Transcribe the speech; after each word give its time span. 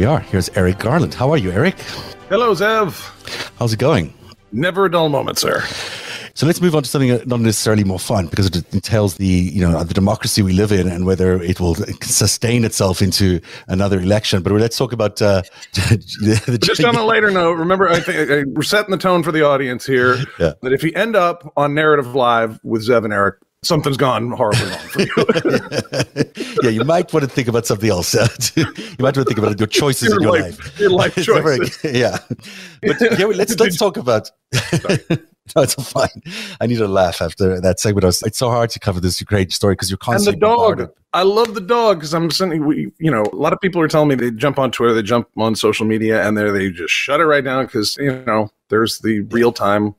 we 0.00 0.06
are. 0.06 0.20
Here's 0.20 0.48
Eric 0.56 0.78
Garland. 0.78 1.12
How 1.12 1.30
are 1.30 1.36
you, 1.36 1.50
Eric? 1.50 1.78
Hello, 2.30 2.54
Zev. 2.54 2.90
How's 3.58 3.74
it 3.74 3.78
going? 3.78 4.14
Never 4.50 4.86
a 4.86 4.90
dull 4.90 5.10
moment, 5.10 5.36
sir. 5.36 5.62
So 6.32 6.46
let's 6.46 6.62
move 6.62 6.74
on 6.74 6.84
to 6.84 6.88
something 6.88 7.20
not 7.26 7.40
necessarily 7.40 7.84
more 7.84 7.98
fun 7.98 8.28
because 8.28 8.46
it 8.46 8.72
entails 8.72 9.16
the 9.16 9.26
you 9.26 9.60
know 9.60 9.84
the 9.84 9.92
democracy 9.92 10.40
we 10.40 10.54
live 10.54 10.72
in 10.72 10.88
and 10.88 11.04
whether 11.04 11.42
it 11.42 11.60
will 11.60 11.74
sustain 12.00 12.64
itself 12.64 13.02
into 13.02 13.42
another 13.68 14.00
election. 14.00 14.42
But 14.42 14.54
let's 14.54 14.78
talk 14.78 14.94
about 14.94 15.20
uh, 15.20 15.42
the, 15.74 16.58
just 16.62 16.82
on 16.82 16.96
a 16.96 17.04
later 17.04 17.30
note. 17.30 17.58
Remember, 17.58 17.86
I 17.86 18.00
think 18.00 18.56
we're 18.56 18.62
setting 18.62 18.92
the 18.92 18.96
tone 18.96 19.22
for 19.22 19.32
the 19.32 19.42
audience 19.42 19.84
here 19.84 20.16
yeah. 20.38 20.54
that 20.62 20.72
if 20.72 20.82
you 20.82 20.92
end 20.94 21.14
up 21.14 21.52
on 21.58 21.74
Narrative 21.74 22.14
Live 22.14 22.58
with 22.64 22.88
Zev 22.88 23.04
and 23.04 23.12
Eric, 23.12 23.36
something's 23.62 23.96
gone 23.96 24.30
horribly 24.30 24.66
wrong 24.66 24.78
for 24.78 25.00
you. 25.02 26.52
yeah, 26.62 26.70
you 26.70 26.84
might 26.84 27.12
want 27.12 27.24
to 27.24 27.30
think 27.30 27.48
about 27.48 27.66
something 27.66 27.90
else. 27.90 28.14
Uh, 28.14 28.28
you 28.56 28.64
might 28.98 29.16
want 29.16 29.16
to 29.16 29.24
think 29.24 29.38
about 29.38 29.58
your 29.58 29.66
choices 29.66 30.08
your 30.08 30.16
in 30.16 30.22
your 30.22 30.32
life. 30.32 30.58
life. 30.58 30.80
Your 30.80 30.90
life 30.90 31.14
choices. 31.22 31.84
Never, 31.84 31.96
yeah. 31.98 32.18
But 32.82 33.18
yeah, 33.18 33.26
let's 33.26 33.58
let's 33.58 33.76
talk 33.76 33.96
about 33.96 34.30
no, 35.56 35.62
it's 35.62 35.74
fine. 35.74 36.22
I 36.60 36.66
need 36.66 36.78
to 36.78 36.88
laugh 36.88 37.20
after 37.20 37.60
that 37.60 37.80
segment. 37.80 38.04
Was, 38.04 38.22
it's 38.22 38.38
so 38.38 38.50
hard 38.50 38.70
to 38.70 38.78
cover 38.78 39.00
this 39.00 39.20
Ukraine 39.20 39.50
story 39.50 39.74
because 39.74 39.90
you're 39.90 39.98
constantly. 39.98 40.34
And 40.34 40.42
the 40.42 40.46
dog. 40.46 40.92
I 41.12 41.22
love 41.22 41.54
the 41.54 41.60
dog 41.60 41.98
because 41.98 42.14
I'm 42.14 42.30
sending. 42.30 42.66
We, 42.66 42.92
you 42.98 43.10
know, 43.10 43.24
a 43.32 43.36
lot 43.36 43.52
of 43.52 43.60
people 43.60 43.80
are 43.80 43.88
telling 43.88 44.08
me 44.08 44.14
they 44.14 44.30
jump 44.30 44.58
on 44.58 44.70
Twitter, 44.70 44.94
they 44.94 45.02
jump 45.02 45.28
on 45.36 45.56
social 45.56 45.86
media, 45.86 46.26
and 46.26 46.38
there 46.38 46.52
they 46.52 46.70
just 46.70 46.94
shut 46.94 47.20
it 47.20 47.24
right 47.26 47.42
down 47.42 47.66
because 47.66 47.96
you 47.96 48.22
know 48.26 48.50
there's 48.68 49.00
the 49.00 49.20
real 49.20 49.52
time 49.52 49.94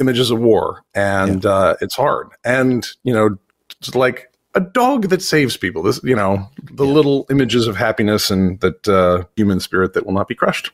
images 0.00 0.30
of 0.30 0.38
war, 0.38 0.84
and 0.94 1.44
yeah. 1.44 1.50
uh, 1.50 1.76
it's 1.80 1.94
hard. 1.96 2.28
And 2.44 2.86
you 3.02 3.12
know, 3.12 3.36
it's 3.78 3.94
like 3.94 4.30
a 4.54 4.60
dog 4.60 5.08
that 5.08 5.22
saves 5.22 5.56
people. 5.56 5.82
This, 5.82 6.00
you 6.02 6.16
know, 6.16 6.48
the 6.62 6.86
yeah. 6.86 6.92
little 6.92 7.26
images 7.30 7.66
of 7.66 7.76
happiness 7.76 8.30
and 8.30 8.60
that 8.60 8.88
uh, 8.88 9.24
human 9.36 9.60
spirit 9.60 9.94
that 9.94 10.06
will 10.06 10.12
not 10.12 10.28
be 10.28 10.34
crushed. 10.34 10.70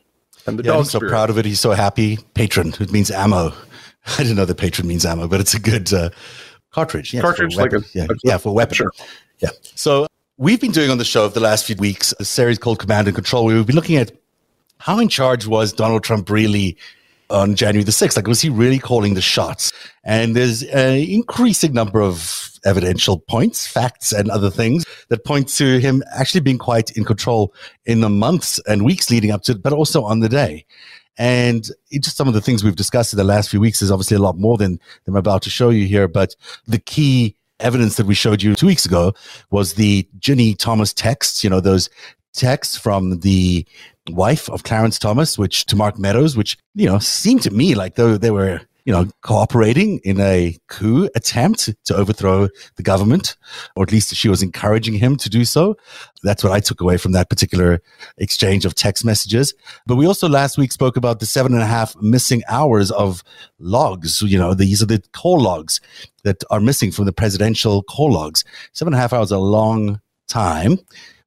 And 0.46 0.58
the 0.58 0.64
yeah, 0.64 0.72
dog. 0.72 0.86
So 0.86 1.00
proud 1.00 1.30
of 1.30 1.38
it. 1.38 1.44
He's 1.44 1.60
so 1.60 1.72
happy. 1.72 2.18
Patron, 2.34 2.74
it 2.80 2.92
means 2.92 3.10
ammo. 3.10 3.52
I 4.06 4.16
didn't 4.18 4.36
know 4.36 4.44
the 4.44 4.54
patron 4.54 4.86
means 4.86 5.04
ammo, 5.06 5.28
but 5.28 5.40
it's 5.40 5.54
a 5.54 5.60
good 5.60 5.92
uh, 5.92 6.10
cartridge. 6.70 7.14
Yeah, 7.14 7.22
cartridge, 7.22 7.56
like 7.56 7.72
a 7.72 7.82
yeah, 7.94 8.04
a, 8.04 8.14
yeah, 8.22 8.38
for 8.38 8.54
weapon. 8.54 8.74
Sure. 8.74 8.92
Yeah. 9.38 9.50
So 9.74 10.06
we've 10.36 10.60
been 10.60 10.72
doing 10.72 10.90
on 10.90 10.98
the 10.98 11.04
show 11.04 11.28
for 11.28 11.34
the 11.34 11.40
last 11.40 11.64
few 11.64 11.76
weeks 11.76 12.12
a 12.20 12.24
series 12.24 12.58
called 12.58 12.78
Command 12.78 13.08
and 13.08 13.14
Control. 13.14 13.46
We've 13.46 13.66
been 13.66 13.76
looking 13.76 13.96
at 13.96 14.12
how 14.78 14.98
in 14.98 15.08
charge 15.08 15.46
was 15.46 15.72
Donald 15.72 16.04
Trump 16.04 16.28
really 16.28 16.76
on 17.30 17.54
January 17.54 17.84
the 17.84 17.92
6th? 17.92 18.16
Like, 18.16 18.26
was 18.26 18.40
he 18.40 18.48
really 18.48 18.78
calling 18.78 19.14
the 19.14 19.22
shots? 19.22 19.72
And 20.04 20.36
there's 20.36 20.62
an 20.62 20.98
increasing 20.98 21.72
number 21.72 22.00
of 22.00 22.50
evidential 22.64 23.18
points, 23.18 23.66
facts, 23.66 24.12
and 24.12 24.30
other 24.30 24.50
things 24.50 24.84
that 25.08 25.24
point 25.24 25.48
to 25.48 25.78
him 25.78 26.02
actually 26.14 26.40
being 26.40 26.58
quite 26.58 26.90
in 26.96 27.04
control 27.04 27.54
in 27.84 28.00
the 28.00 28.08
months 28.08 28.58
and 28.66 28.84
weeks 28.84 29.10
leading 29.10 29.30
up 29.30 29.42
to 29.42 29.52
it, 29.52 29.62
but 29.62 29.72
also 29.72 30.04
on 30.04 30.20
the 30.20 30.28
day. 30.28 30.64
And 31.16 31.68
just 31.92 32.16
some 32.16 32.26
of 32.26 32.34
the 32.34 32.40
things 32.40 32.64
we've 32.64 32.74
discussed 32.74 33.12
in 33.12 33.18
the 33.18 33.24
last 33.24 33.50
few 33.50 33.60
weeks 33.60 33.82
is 33.82 33.90
obviously 33.90 34.16
a 34.16 34.20
lot 34.20 34.36
more 34.36 34.56
than, 34.56 34.80
than 35.04 35.14
I'm 35.14 35.16
about 35.16 35.42
to 35.42 35.50
show 35.50 35.70
you 35.70 35.86
here. 35.86 36.08
But 36.08 36.34
the 36.66 36.78
key 36.78 37.36
evidence 37.60 37.96
that 37.96 38.06
we 38.06 38.14
showed 38.14 38.42
you 38.42 38.54
two 38.54 38.66
weeks 38.66 38.84
ago 38.84 39.12
was 39.50 39.74
the 39.74 40.08
Ginni 40.18 40.56
Thomas 40.58 40.92
texts, 40.92 41.44
you 41.44 41.50
know, 41.50 41.60
those 41.60 41.88
texts 42.34 42.76
from 42.76 43.20
the 43.20 43.66
wife 44.10 44.50
of 44.50 44.64
Clarence 44.64 44.98
Thomas, 44.98 45.38
which 45.38 45.64
to 45.66 45.76
Mark 45.76 45.98
Meadows, 45.98 46.36
which, 46.36 46.58
you 46.74 46.86
know, 46.86 46.98
seemed 46.98 47.42
to 47.42 47.50
me 47.50 47.74
like 47.74 47.94
though 47.94 48.16
they 48.16 48.30
were 48.30 48.60
you 48.84 48.92
know, 48.92 49.06
cooperating 49.22 49.98
in 50.04 50.20
a 50.20 50.56
coup 50.68 51.08
attempt 51.14 51.70
to 51.84 51.96
overthrow 51.96 52.48
the 52.76 52.82
government, 52.82 53.36
or 53.76 53.82
at 53.82 53.90
least 53.90 54.14
she 54.14 54.28
was 54.28 54.42
encouraging 54.42 54.94
him 54.94 55.16
to 55.16 55.30
do 55.30 55.44
so. 55.44 55.74
That's 56.22 56.44
what 56.44 56.52
I 56.52 56.60
took 56.60 56.82
away 56.82 56.98
from 56.98 57.12
that 57.12 57.30
particular 57.30 57.80
exchange 58.18 58.66
of 58.66 58.74
text 58.74 59.04
messages. 59.04 59.54
But 59.86 59.96
we 59.96 60.06
also 60.06 60.28
last 60.28 60.58
week 60.58 60.70
spoke 60.70 60.98
about 60.98 61.20
the 61.20 61.26
seven 61.26 61.54
and 61.54 61.62
a 61.62 61.66
half 61.66 61.96
missing 61.96 62.42
hours 62.48 62.90
of 62.90 63.24
logs. 63.58 64.20
You 64.20 64.38
know, 64.38 64.52
these 64.52 64.82
are 64.82 64.86
the 64.86 65.02
call 65.12 65.40
logs 65.40 65.80
that 66.24 66.44
are 66.50 66.60
missing 66.60 66.92
from 66.92 67.06
the 67.06 67.12
presidential 67.12 67.82
call 67.84 68.12
logs. 68.12 68.44
Seven 68.72 68.92
and 68.92 68.98
a 68.98 69.00
half 69.00 69.14
hours, 69.14 69.30
a 69.30 69.38
long 69.38 70.00
time. 70.28 70.78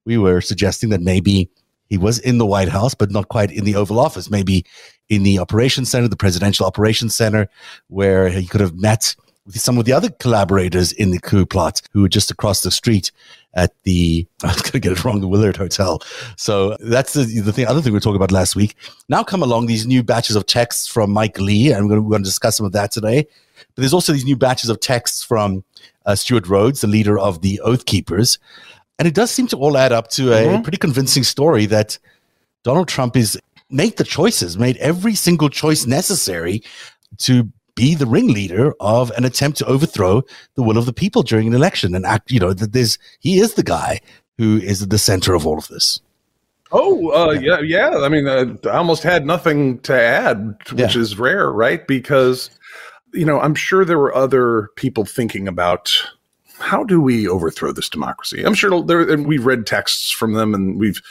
We 0.07 0.18
were 0.18 0.40
suggesting 0.40 0.90
that 0.91 1.01
maybe 1.01 1.50
he 1.90 1.97
was 1.97 2.18
in 2.19 2.38
the 2.38 2.45
White 2.45 2.69
House, 2.69 2.95
but 2.95 3.12
not 3.12 3.28
quite 3.28 3.51
in 3.51 3.66
the 3.66 3.75
Oval 3.75 4.00
Office. 4.00 4.29
Maybe 4.29 4.66
in 5.09 5.23
the 5.23 5.38
Operations 5.38 5.91
Center, 5.91 6.07
the 6.07 6.16
Presidential 6.16 6.66
Operations 6.66 7.13
Center, 7.13 7.50
where 7.88 8.29
he 8.29 8.47
could 8.47 8.62
have 8.62 8.73
met 8.73 9.18
with 9.45 9.59
some 9.59 9.78
of 9.78 9.84
the 9.84 9.91
other 9.91 10.09
collaborators 10.09 10.94
in 10.94 11.12
the 11.12 11.19
coup 11.19 11.45
plot 11.45 11.81
who 11.91 12.03
were 12.03 12.07
just 12.07 12.31
across 12.31 12.62
the 12.62 12.72
street 12.72 13.12
at 13.53 13.73
the 13.84 14.25
I 14.44 14.47
was 14.47 14.62
going 14.62 14.72
to 14.72 14.79
get 14.79 14.94
it 14.94 15.03
wrong 15.03 15.19
the 15.19 15.28
Willard 15.28 15.57
Hotel. 15.57 16.01
So 16.38 16.78
that's 16.79 17.12
the, 17.12 17.25
the 17.41 17.51
thing. 17.51 17.68
Other 17.68 17.81
thing 17.81 17.91
we 17.91 17.97
were 17.97 18.01
talking 18.01 18.16
about 18.16 18.31
last 18.31 18.56
week. 18.56 18.75
Now 19.09 19.24
come 19.24 19.44
along 19.44 19.66
these 19.66 19.85
new 19.85 20.03
batches 20.03 20.38
of 20.38 20.45
texts 20.45 20.88
from 20.88 21.12
Mike 21.12 21.38
Lee, 21.38 21.74
and 21.74 21.84
we're 21.84 21.89
going 21.89 22.00
to, 22.00 22.03
we're 22.03 22.12
going 22.12 22.24
to 22.24 22.29
discuss 22.29 22.56
some 22.56 22.66
of 22.66 22.72
that 22.72 22.91
today. 22.91 23.28
But 23.75 23.81
there's 23.81 23.94
also 23.94 24.13
these 24.13 24.24
new 24.24 24.38
batches 24.38 24.69
of 24.69 24.79
texts 24.79 25.22
from 25.22 25.66
uh, 26.06 26.16
Stewart 26.16 26.47
Rhodes, 26.47 26.79
the 26.79 26.88
leader 26.88 27.19
of 27.19 27.41
the 27.41 27.59
Oath 27.59 27.85
Keepers, 27.85 28.39
and 28.99 29.07
it 29.07 29.13
does 29.13 29.31
seem 29.31 29.47
to 29.47 29.57
all 29.57 29.77
add 29.77 29.91
up 29.91 30.09
to 30.09 30.31
a 30.33 30.35
mm-hmm. 30.35 30.61
pretty 30.61 30.77
convincing 30.77 31.23
story 31.23 31.65
that 31.67 31.97
Donald 32.63 32.87
Trump 32.87 33.15
is 33.15 33.39
made 33.69 33.97
the 33.97 34.03
choices, 34.03 34.57
made 34.57 34.77
every 34.77 35.15
single 35.15 35.49
choice 35.49 35.85
necessary 35.85 36.63
to 37.17 37.51
be 37.75 37.93
the 37.93 38.07
ringleader 38.07 38.73
of 38.79 39.11
an 39.11 39.23
attempt 39.23 39.57
to 39.59 39.65
overthrow 39.65 40.23
the 40.55 40.63
will 40.63 40.77
of 40.77 40.85
the 40.85 40.93
people 40.93 41.21
during 41.21 41.47
an 41.47 41.53
election 41.53 41.93
and 41.93 42.05
act, 42.05 42.31
you 42.31 42.39
know, 42.39 42.53
that 42.53 42.73
there's, 42.73 42.97
he 43.19 43.39
is 43.39 43.53
the 43.53 43.63
guy 43.63 43.99
who 44.37 44.57
is 44.57 44.81
at 44.81 44.89
the 44.89 44.97
center 44.97 45.33
of 45.35 45.45
all 45.45 45.57
of 45.57 45.67
this. 45.67 46.01
Oh, 46.71 47.09
uh, 47.11 47.31
yeah. 47.31 47.59
yeah, 47.59 47.91
yeah. 47.91 47.97
I 47.99 48.09
mean, 48.09 48.27
uh, 48.27 48.55
I 48.65 48.77
almost 48.77 49.03
had 49.03 49.25
nothing 49.25 49.79
to 49.81 49.93
add, 49.93 50.57
which 50.71 50.95
yeah. 50.95 51.01
is 51.01 51.17
rare, 51.17 51.51
right? 51.51 51.87
Because, 51.87 52.49
you 53.13 53.25
know, 53.25 53.39
I'm 53.39 53.55
sure 53.55 53.85
there 53.85 53.99
were 53.99 54.13
other 54.13 54.69
people 54.75 55.05
thinking 55.05 55.47
about 55.47 55.95
how 56.59 56.84
do 56.84 57.00
we 57.00 57.28
overthrow 57.28 57.72
this 57.72 57.90
democracy? 57.90 58.44
I'm 58.44 58.53
sure 58.53 58.84
there, 58.84 59.01
and 59.01 59.28
we've 59.28 59.45
read 59.45 59.66
texts 59.66 60.12
from 60.12 60.34
them 60.34 60.53
and 60.53 60.79
we've, 60.79 61.01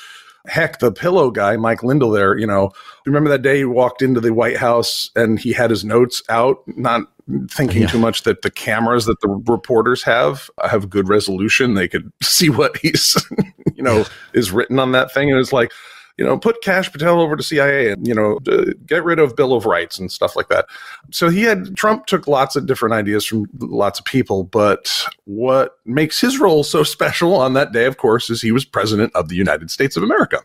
heck, 0.47 0.79
the 0.79 0.93
pillow 0.93 1.31
guy, 1.31 1.57
Mike 1.57 1.83
Lindell 1.83 2.11
there, 2.11 2.37
you 2.37 2.47
know, 2.47 2.71
remember 3.05 3.31
that 3.31 3.43
day 3.43 3.59
he 3.59 3.65
walked 3.65 4.03
into 4.03 4.21
the 4.21 4.33
White 4.33 4.57
House 4.57 5.11
and 5.17 5.39
he 5.39 5.53
had 5.53 5.71
his 5.71 5.85
notes 5.85 6.23
out, 6.29 6.63
not 6.67 7.03
thinking 7.51 7.83
yeah. 7.83 7.89
too 7.89 7.99
much 7.99 8.23
that 8.23 8.43
the 8.43 8.51
cameras 8.51 9.07
that 9.07 9.21
the 9.21 9.29
reporters 9.29 10.03
have 10.05 10.49
have 10.65 10.89
good 10.89 11.09
resolution. 11.09 11.75
They 11.75 11.89
could 11.89 12.13
see 12.23 12.51
what 12.51 12.77
he's, 12.77 13.17
you 13.75 13.83
know, 13.83 14.05
is 14.35 14.53
written 14.53 14.79
on 14.79 14.93
that 14.93 15.13
thing. 15.13 15.31
And 15.31 15.41
it's 15.41 15.53
like, 15.53 15.73
you 16.17 16.25
know, 16.25 16.39
put 16.39 16.63
Kash 16.63 16.91
Patel 16.91 17.21
over 17.21 17.37
to 17.37 17.43
CIA 17.43 17.91
and, 17.91 18.07
you 18.07 18.15
know, 18.15 18.39
get 18.87 19.05
rid 19.05 19.19
of 19.19 19.37
Bill 19.37 19.53
of 19.53 19.67
Rights 19.67 19.99
and 19.99 20.11
stuff 20.11 20.35
like 20.35 20.49
that. 20.49 20.67
So 21.11 21.29
he 21.29 21.43
had, 21.43 21.77
Trump 21.77 22.07
took 22.07 22.27
lots 22.27 22.57
of 22.57 22.67
different 22.67 22.95
ideas 22.95 23.27
from 23.27 23.47
lots 23.59 23.99
of 23.99 24.07
people. 24.07 24.45
But 24.45 25.05
what 25.25 25.79
makes 25.85 26.19
his 26.19 26.39
role 26.39 26.65
so 26.65 26.83
special 26.83 27.35
on 27.35 27.53
that 27.53 27.73
day, 27.73 27.85
of 27.85 27.99
course, 27.99 28.31
is 28.31 28.41
he 28.41 28.53
was 28.53 28.65
president 28.65 29.15
of 29.15 29.29
the 29.29 29.37
United 29.37 29.71
States 29.71 29.97
of 29.97 30.03
America. 30.03 30.41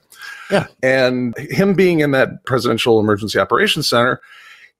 Yeah. 0.49 0.67
And 0.83 1.37
him 1.37 1.73
being 1.73 2.01
in 2.01 2.11
that 2.11 2.43
Presidential 2.45 2.99
Emergency 2.99 3.39
Operations 3.39 3.87
Center, 3.87 4.19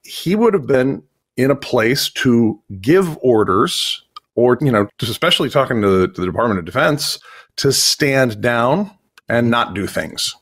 he 0.03 0.35
would 0.35 0.53
have 0.53 0.68
been 0.68 1.02
in 1.38 1.52
a 1.52 1.56
place 1.56 2.09
to 2.09 2.59
give 2.81 3.18
orders 3.22 4.03
or, 4.35 4.58
you 4.59 4.72
know, 4.72 4.90
especially 5.02 5.50
talking 5.50 5.81
to 5.81 5.88
the, 5.88 6.08
to 6.09 6.19
the 6.22 6.28
Department 6.28 6.59
of 6.59 6.66
Defense 6.66 7.18
to 7.58 7.72
stand 7.72 8.41
down 8.41 8.91
and 9.29 9.50
not 9.50 9.73
do 9.73 9.88
things. 9.88 10.35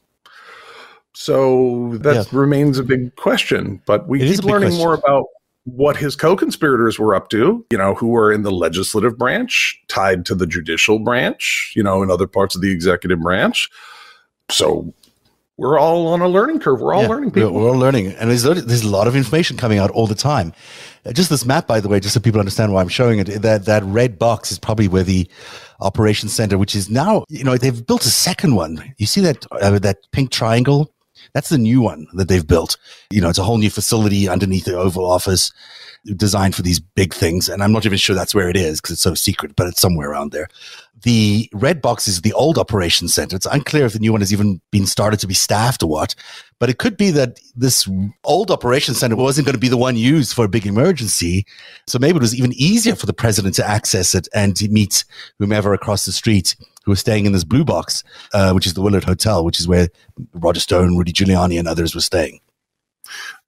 So 1.19 1.97
that 1.97 2.31
remains 2.31 2.79
a 2.79 2.83
big 2.83 3.13
question. 3.17 3.81
But 3.85 4.07
we 4.07 4.21
it 4.21 4.37
keep 4.37 4.45
learning 4.45 4.69
question. 4.69 4.77
more 4.77 4.93
about 4.93 5.25
what 5.65 5.97
his 5.97 6.15
co-conspirators 6.15 6.97
were 6.97 7.13
up 7.13 7.29
to, 7.31 7.65
you 7.69 7.77
know, 7.77 7.93
who 7.93 8.07
were 8.07 8.31
in 8.31 8.43
the 8.43 8.51
legislative 8.51 9.17
branch, 9.17 9.77
tied 9.89 10.25
to 10.27 10.33
the 10.33 10.47
judicial 10.47 10.97
branch, 10.97 11.73
you 11.75 11.83
know, 11.83 12.01
in 12.01 12.09
other 12.09 12.25
parts 12.25 12.55
of 12.55 12.61
the 12.61 12.71
executive 12.71 13.19
branch. 13.19 13.69
So 14.49 14.93
we're 15.57 15.77
all 15.77 16.07
on 16.07 16.21
a 16.21 16.27
learning 16.29 16.61
curve. 16.61 16.79
We're 16.79 16.93
all 16.93 17.01
yeah, 17.01 17.09
learning 17.09 17.31
people. 17.31 17.51
We're, 17.51 17.63
we're 17.63 17.69
all 17.71 17.77
learning. 17.77 18.13
And 18.13 18.29
there's, 18.29 18.43
there's 18.43 18.83
a 18.83 18.89
lot 18.89 19.09
of 19.09 19.13
information 19.17 19.57
coming 19.57 19.77
out 19.77 19.91
all 19.91 20.07
the 20.07 20.15
time. 20.15 20.53
Uh, 21.05 21.11
just 21.11 21.29
this 21.29 21.43
map, 21.43 21.67
by 21.67 21.81
the 21.81 21.89
way, 21.89 21.99
just 21.99 22.13
so 22.13 22.21
people 22.21 22.39
understand 22.39 22.71
why 22.71 22.79
I'm 22.79 22.87
showing 22.87 23.19
it, 23.19 23.41
that, 23.41 23.65
that 23.65 23.83
red 23.83 24.17
box 24.17 24.53
is 24.53 24.57
probably 24.57 24.87
where 24.87 25.03
the 25.03 25.29
operations 25.81 26.31
center, 26.31 26.57
which 26.57 26.75
is 26.75 26.89
now, 26.89 27.25
you 27.27 27.43
know, 27.43 27.57
they've 27.57 27.85
built 27.85 28.05
a 28.05 28.09
second 28.09 28.55
one. 28.55 28.95
You 28.97 29.05
see 29.05 29.19
that, 29.19 29.45
uh, 29.51 29.79
that 29.79 29.97
pink 30.13 30.31
triangle? 30.31 30.93
That's 31.33 31.49
the 31.49 31.57
new 31.57 31.81
one 31.81 32.07
that 32.13 32.27
they've 32.27 32.45
built. 32.45 32.77
You 33.11 33.21
know, 33.21 33.29
it's 33.29 33.39
a 33.39 33.43
whole 33.43 33.57
new 33.57 33.69
facility 33.69 34.27
underneath 34.27 34.65
the 34.65 34.77
Oval 34.77 35.09
Office 35.09 35.51
designed 36.15 36.55
for 36.55 36.61
these 36.61 36.79
big 36.79 37.13
things. 37.13 37.49
And 37.49 37.61
I'm 37.61 37.73
not 37.73 37.85
even 37.85 37.97
sure 37.97 38.15
that's 38.15 38.33
where 38.33 38.49
it 38.49 38.55
is 38.55 38.79
because 38.79 38.93
it's 38.93 39.01
so 39.01 39.15
secret, 39.15 39.55
but 39.55 39.67
it's 39.67 39.81
somewhere 39.81 40.09
around 40.09 40.31
there. 40.31 40.47
the 41.03 41.49
red 41.53 41.81
box 41.81 42.07
is 42.07 42.21
the 42.21 42.33
old 42.33 42.57
operations 42.57 43.13
center. 43.13 43.35
It's 43.35 43.45
unclear 43.45 43.85
if 43.85 43.93
the 43.93 43.99
new 43.99 44.11
one 44.11 44.21
has 44.21 44.33
even 44.33 44.61
been 44.71 44.85
started 44.85 45.19
to 45.21 45.27
be 45.27 45.33
staffed 45.33 45.83
or 45.83 45.89
what, 45.89 46.15
but 46.59 46.69
it 46.69 46.77
could 46.77 46.97
be 46.97 47.11
that 47.11 47.39
this 47.55 47.87
old 48.23 48.51
operations 48.51 48.99
center 48.99 49.15
wasn't 49.15 49.45
going 49.45 49.53
to 49.53 49.59
be 49.59 49.69
the 49.69 49.77
one 49.77 49.95
used 49.95 50.33
for 50.33 50.45
a 50.45 50.49
big 50.49 50.65
emergency. 50.65 51.45
So 51.87 51.99
maybe 51.99 52.17
it 52.17 52.21
was 52.21 52.35
even 52.35 52.53
easier 52.53 52.95
for 52.95 53.05
the 53.05 53.13
president 53.13 53.55
to 53.55 53.67
access 53.67 54.13
it 54.13 54.27
and 54.33 54.55
to 54.57 54.67
meet 54.69 55.05
whomever 55.39 55.73
across 55.73 56.05
the 56.05 56.11
street 56.11 56.55
who 56.89 56.93
was 56.93 56.99
staying 56.99 57.27
in 57.27 57.33
this 57.33 57.43
blue 57.43 57.63
box, 57.63 58.03
uh, 58.33 58.51
which 58.51 58.65
is 58.65 58.73
the 58.73 58.81
Willard 58.81 59.03
Hotel, 59.03 59.45
which 59.45 59.59
is 59.59 59.67
where 59.67 59.89
Roger 60.33 60.59
Stone, 60.59 60.97
Rudy 60.97 61.13
Giuliani, 61.13 61.59
and 61.59 61.67
others 61.67 61.93
were 61.93 62.01
staying. 62.01 62.39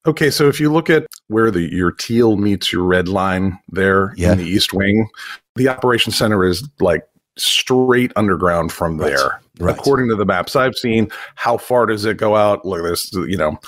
Okay, 0.06 0.30
so 0.30 0.48
if 0.48 0.60
you 0.60 0.72
look 0.72 0.92
at 0.92 1.08
where 1.28 1.50
the 1.50 1.62
your 1.62 1.92
teal 1.92 2.38
meets 2.38 2.72
your 2.72 2.84
red 2.84 3.08
line 3.08 3.58
there 3.70 4.14
yeah. 4.16 4.34
in 4.34 4.38
the 4.38 4.46
East 4.46 4.74
Wing, 4.74 5.10
the 5.56 5.70
operations 5.70 6.16
center 6.16 6.46
is 6.46 6.68
like 6.80 7.08
straight 7.36 8.12
underground 8.16 8.72
from 8.72 9.00
right. 9.00 9.10
there. 9.10 9.42
Right. 9.60 9.76
According 9.76 10.10
to 10.10 10.16
the 10.16 10.26
maps 10.26 10.56
I've 10.56 10.76
seen, 10.76 11.10
how 11.36 11.58
far 11.58 11.88
does 11.88 12.06
it 12.06 12.18
go 12.18 12.36
out? 12.36 12.64
Look, 12.64 12.84
there's 12.84 13.12
you 13.14 13.38
know, 13.38 13.60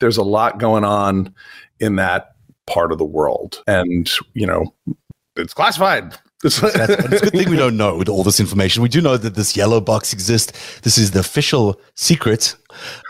there's 0.00 0.18
a 0.18 0.22
lot 0.22 0.58
going 0.58 0.84
on 0.84 1.34
in 1.80 1.96
that 1.96 2.32
part 2.66 2.92
of 2.92 2.98
the 2.98 3.06
world, 3.06 3.62
and 3.66 4.10
you 4.34 4.46
know, 4.46 4.74
it's 5.34 5.54
classified. 5.54 6.14
it's 6.44 6.62
a 6.62 7.08
good 7.08 7.32
thing 7.32 7.50
we 7.50 7.56
don't 7.56 7.76
know 7.76 8.00
all 8.08 8.22
this 8.22 8.38
information. 8.38 8.80
We 8.80 8.88
do 8.88 9.00
know 9.00 9.16
that 9.16 9.34
this 9.34 9.56
yellow 9.56 9.80
box 9.80 10.12
exists. 10.12 10.80
This 10.82 10.96
is 10.96 11.10
the 11.10 11.18
official 11.18 11.80
secret 11.96 12.54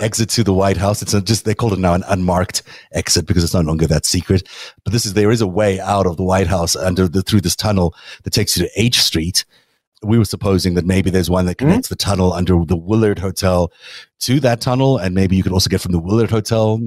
exit 0.01 0.31
to 0.31 0.43
the 0.43 0.55
White 0.55 0.79
House. 0.79 1.03
It's 1.03 1.13
just 1.25 1.45
they 1.45 1.55
call 1.55 1.75
it 1.75 1.79
now 1.79 1.93
an 1.93 2.05
unmarked 2.09 2.63
exit 2.93 3.27
because 3.27 3.45
it's 3.45 3.53
no 3.53 3.61
longer 3.61 3.87
that 3.87 4.07
secret. 4.07 4.49
But 4.83 4.95
this 4.95 5.05
is 5.05 5.13
there 5.13 5.31
is 5.31 5.43
a 5.43 5.47
way 5.47 5.79
out 5.79 6.07
of 6.07 6.17
the 6.17 6.23
White 6.23 6.47
House 6.47 6.75
under 6.75 7.07
the 7.07 7.21
through 7.21 7.43
this 7.43 7.55
tunnel 7.55 7.95
that 8.23 8.33
takes 8.33 8.57
you 8.57 8.65
to 8.65 8.81
H 8.81 8.99
Street, 9.03 9.45
we 10.03 10.19
were 10.19 10.25
supposing 10.25 10.75
that 10.75 10.87
maybe 10.87 11.11
there's 11.11 11.31
one 11.31 11.47
that 11.47 11.57
mm-hmm. 11.57 11.69
connects 11.69 11.89
mm-hmm. 11.89 11.93
the 11.93 11.97
tunnel 11.97 12.33
under 12.33 12.65
the 12.65 12.77
Willard 12.77 13.19
Hotel 13.19 13.73
to 14.21 14.41
that 14.41 14.61
tunnel, 14.61 14.99
and 14.99 15.15
maybe 15.15 15.37
you 15.37 15.43
could 15.43 15.53
also 15.53 15.71
get 15.71 15.81
from 15.81 15.93
the 15.93 15.99
Willard 15.99 16.31
Hotel 16.31 16.81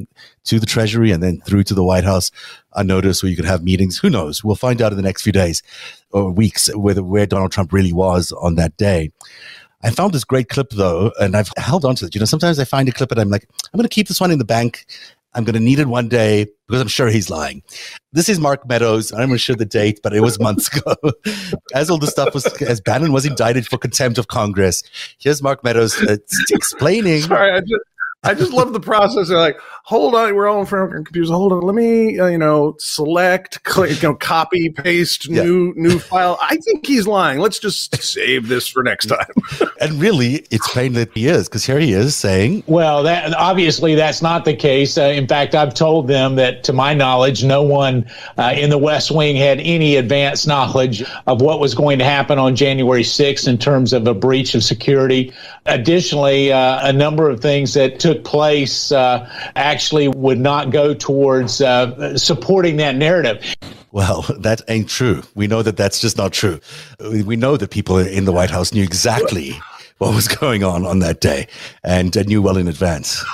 to 0.45 0.59
the 0.59 0.65
Treasury 0.65 1.11
and 1.11 1.21
then 1.21 1.41
through 1.41 1.63
to 1.63 1.73
the 1.73 1.83
White 1.83 2.03
House 2.03 2.31
unnoticed, 2.75 3.23
where 3.23 3.29
you 3.29 3.35
could 3.35 3.45
have 3.45 3.63
meetings. 3.63 3.97
Who 3.97 4.09
knows? 4.09 4.43
We'll 4.43 4.55
find 4.55 4.81
out 4.81 4.91
in 4.91 4.97
the 4.97 5.03
next 5.03 5.21
few 5.21 5.33
days 5.33 5.61
or 6.11 6.31
weeks 6.31 6.73
where 6.75 6.95
where 6.95 7.25
Donald 7.25 7.51
Trump 7.51 7.73
really 7.73 7.93
was 7.93 8.31
on 8.31 8.55
that 8.55 8.75
day. 8.77 9.11
I 9.83 9.89
found 9.89 10.13
this 10.13 10.23
great 10.23 10.49
clip 10.49 10.69
though, 10.71 11.11
and 11.19 11.35
I've 11.35 11.51
held 11.57 11.85
on 11.85 11.95
to 11.95 12.05
it. 12.05 12.15
You 12.15 12.19
know, 12.19 12.25
sometimes 12.25 12.59
I 12.59 12.65
find 12.65 12.87
a 12.87 12.91
clip 12.91 13.11
and 13.11 13.19
I'm 13.19 13.29
like, 13.29 13.47
I'm 13.73 13.77
going 13.77 13.87
to 13.87 13.93
keep 13.93 14.07
this 14.07 14.21
one 14.21 14.31
in 14.31 14.37
the 14.37 14.45
bank 14.45 14.85
I'm 15.33 15.43
going 15.43 15.55
to 15.55 15.61
need 15.61 15.79
it 15.79 15.87
one 15.87 16.09
day 16.09 16.47
because 16.67 16.81
I'm 16.81 16.87
sure 16.87 17.07
he's 17.07 17.29
lying. 17.29 17.63
This 18.11 18.27
is 18.27 18.39
Mark 18.39 18.67
Meadows. 18.67 19.11
I'm 19.13 19.29
not 19.29 19.39
sure 19.39 19.55
the 19.55 19.65
date, 19.65 19.99
but 20.03 20.13
it 20.13 20.21
was 20.21 20.39
months 20.39 20.67
ago. 20.77 20.95
as 21.73 21.89
all 21.89 21.97
the 21.97 22.07
stuff 22.07 22.33
was, 22.33 22.45
as 22.61 22.81
Bannon 22.81 23.13
was 23.13 23.25
indicted 23.25 23.67
for 23.67 23.77
contempt 23.77 24.17
of 24.17 24.27
Congress. 24.27 24.83
Here's 25.19 25.41
Mark 25.41 25.63
Meadows 25.63 26.01
uh, 26.01 26.17
explaining. 26.49 27.21
Sorry, 27.21 27.51
I 27.51 27.61
just, 27.61 27.83
I 28.23 28.33
just 28.33 28.51
love 28.51 28.73
the 28.73 28.79
process. 28.79 29.29
They're 29.29 29.37
like, 29.37 29.59
hold 29.83 30.13
on, 30.13 30.35
we're 30.35 30.47
all 30.47 30.59
in 30.59 30.65
front 30.67 30.85
of 30.85 30.91
our 30.91 31.03
computers. 31.03 31.29
Hold 31.29 31.51
on, 31.51 31.61
let 31.61 31.75
me, 31.75 32.19
uh, 32.19 32.27
you 32.27 32.37
know, 32.37 32.75
select, 32.77 33.63
click, 33.63 33.89
you 34.01 34.09
know, 34.09 34.15
copy, 34.15 34.69
paste, 34.69 35.27
yeah. 35.27 35.43
new, 35.43 35.73
new 35.75 35.99
file. 35.99 36.37
I 36.41 36.57
think 36.57 36.85
he's 36.85 37.07
lying. 37.07 37.39
Let's 37.39 37.59
just 37.59 37.95
save 38.01 38.47
this 38.47 38.67
for 38.67 38.83
next 38.83 39.07
time. 39.07 39.33
and 39.81 39.99
really, 39.99 40.45
it's 40.51 40.71
plain 40.71 40.93
that 40.93 41.11
he 41.13 41.27
is, 41.27 41.49
because 41.49 41.65
here 41.65 41.79
he 41.79 41.93
is 41.93 42.15
saying, 42.15 42.63
"Well, 42.67 43.03
that 43.03 43.33
obviously 43.33 43.95
that's 43.95 44.21
not 44.21 44.45
the 44.45 44.55
case. 44.55 44.97
Uh, 44.97 45.03
in 45.03 45.27
fact, 45.27 45.55
I've 45.55 45.73
told 45.73 46.07
them 46.07 46.35
that, 46.35 46.63
to 46.65 46.73
my 46.73 46.93
knowledge, 46.93 47.43
no 47.43 47.63
one 47.63 48.05
uh, 48.37 48.53
in 48.55 48.69
the 48.69 48.77
West 48.77 49.09
Wing 49.09 49.35
had 49.35 49.59
any 49.59 49.95
advance 49.95 50.45
knowledge 50.45 51.03
of 51.25 51.41
what 51.41 51.59
was 51.59 51.73
going 51.73 51.97
to 51.99 52.05
happen 52.05 52.37
on 52.37 52.55
January 52.55 53.03
6th 53.03 53.47
in 53.47 53.57
terms 53.57 53.93
of 53.93 54.07
a 54.07 54.13
breach 54.13 54.53
of 54.53 54.63
security. 54.63 55.33
Additionally, 55.65 56.51
uh, 56.51 56.87
a 56.87 56.93
number 56.93 57.29
of 57.29 57.39
things 57.39 57.73
that 57.73 57.99
took 57.99 58.11
took 58.11 58.23
place 58.23 58.91
uh, 58.91 59.29
actually 59.81 60.07
would 60.09 60.39
not 60.39 60.69
go 60.69 60.93
towards 60.93 61.59
uh, 61.59 62.15
supporting 62.15 62.77
that 62.77 62.95
narrative. 62.95 63.43
Well, 63.91 64.21
that 64.37 64.61
ain't 64.67 64.87
true. 64.87 65.23
We 65.33 65.47
know 65.47 65.63
that 65.63 65.75
that's 65.75 65.99
just 65.99 66.17
not 66.17 66.33
true. 66.33 66.59
We 66.99 67.35
know 67.35 67.57
that 67.57 67.71
people 67.71 67.97
in 67.97 68.25
the 68.25 68.31
White 68.31 68.51
House 68.51 68.73
knew 68.73 68.83
exactly 68.83 69.59
what 69.97 70.13
was 70.13 70.27
going 70.27 70.63
on 70.63 70.85
on 70.85 70.99
that 70.99 71.19
day 71.19 71.47
and 71.83 72.15
knew 72.27 72.43
well 72.43 72.57
in 72.57 72.67
advance. 72.67 73.25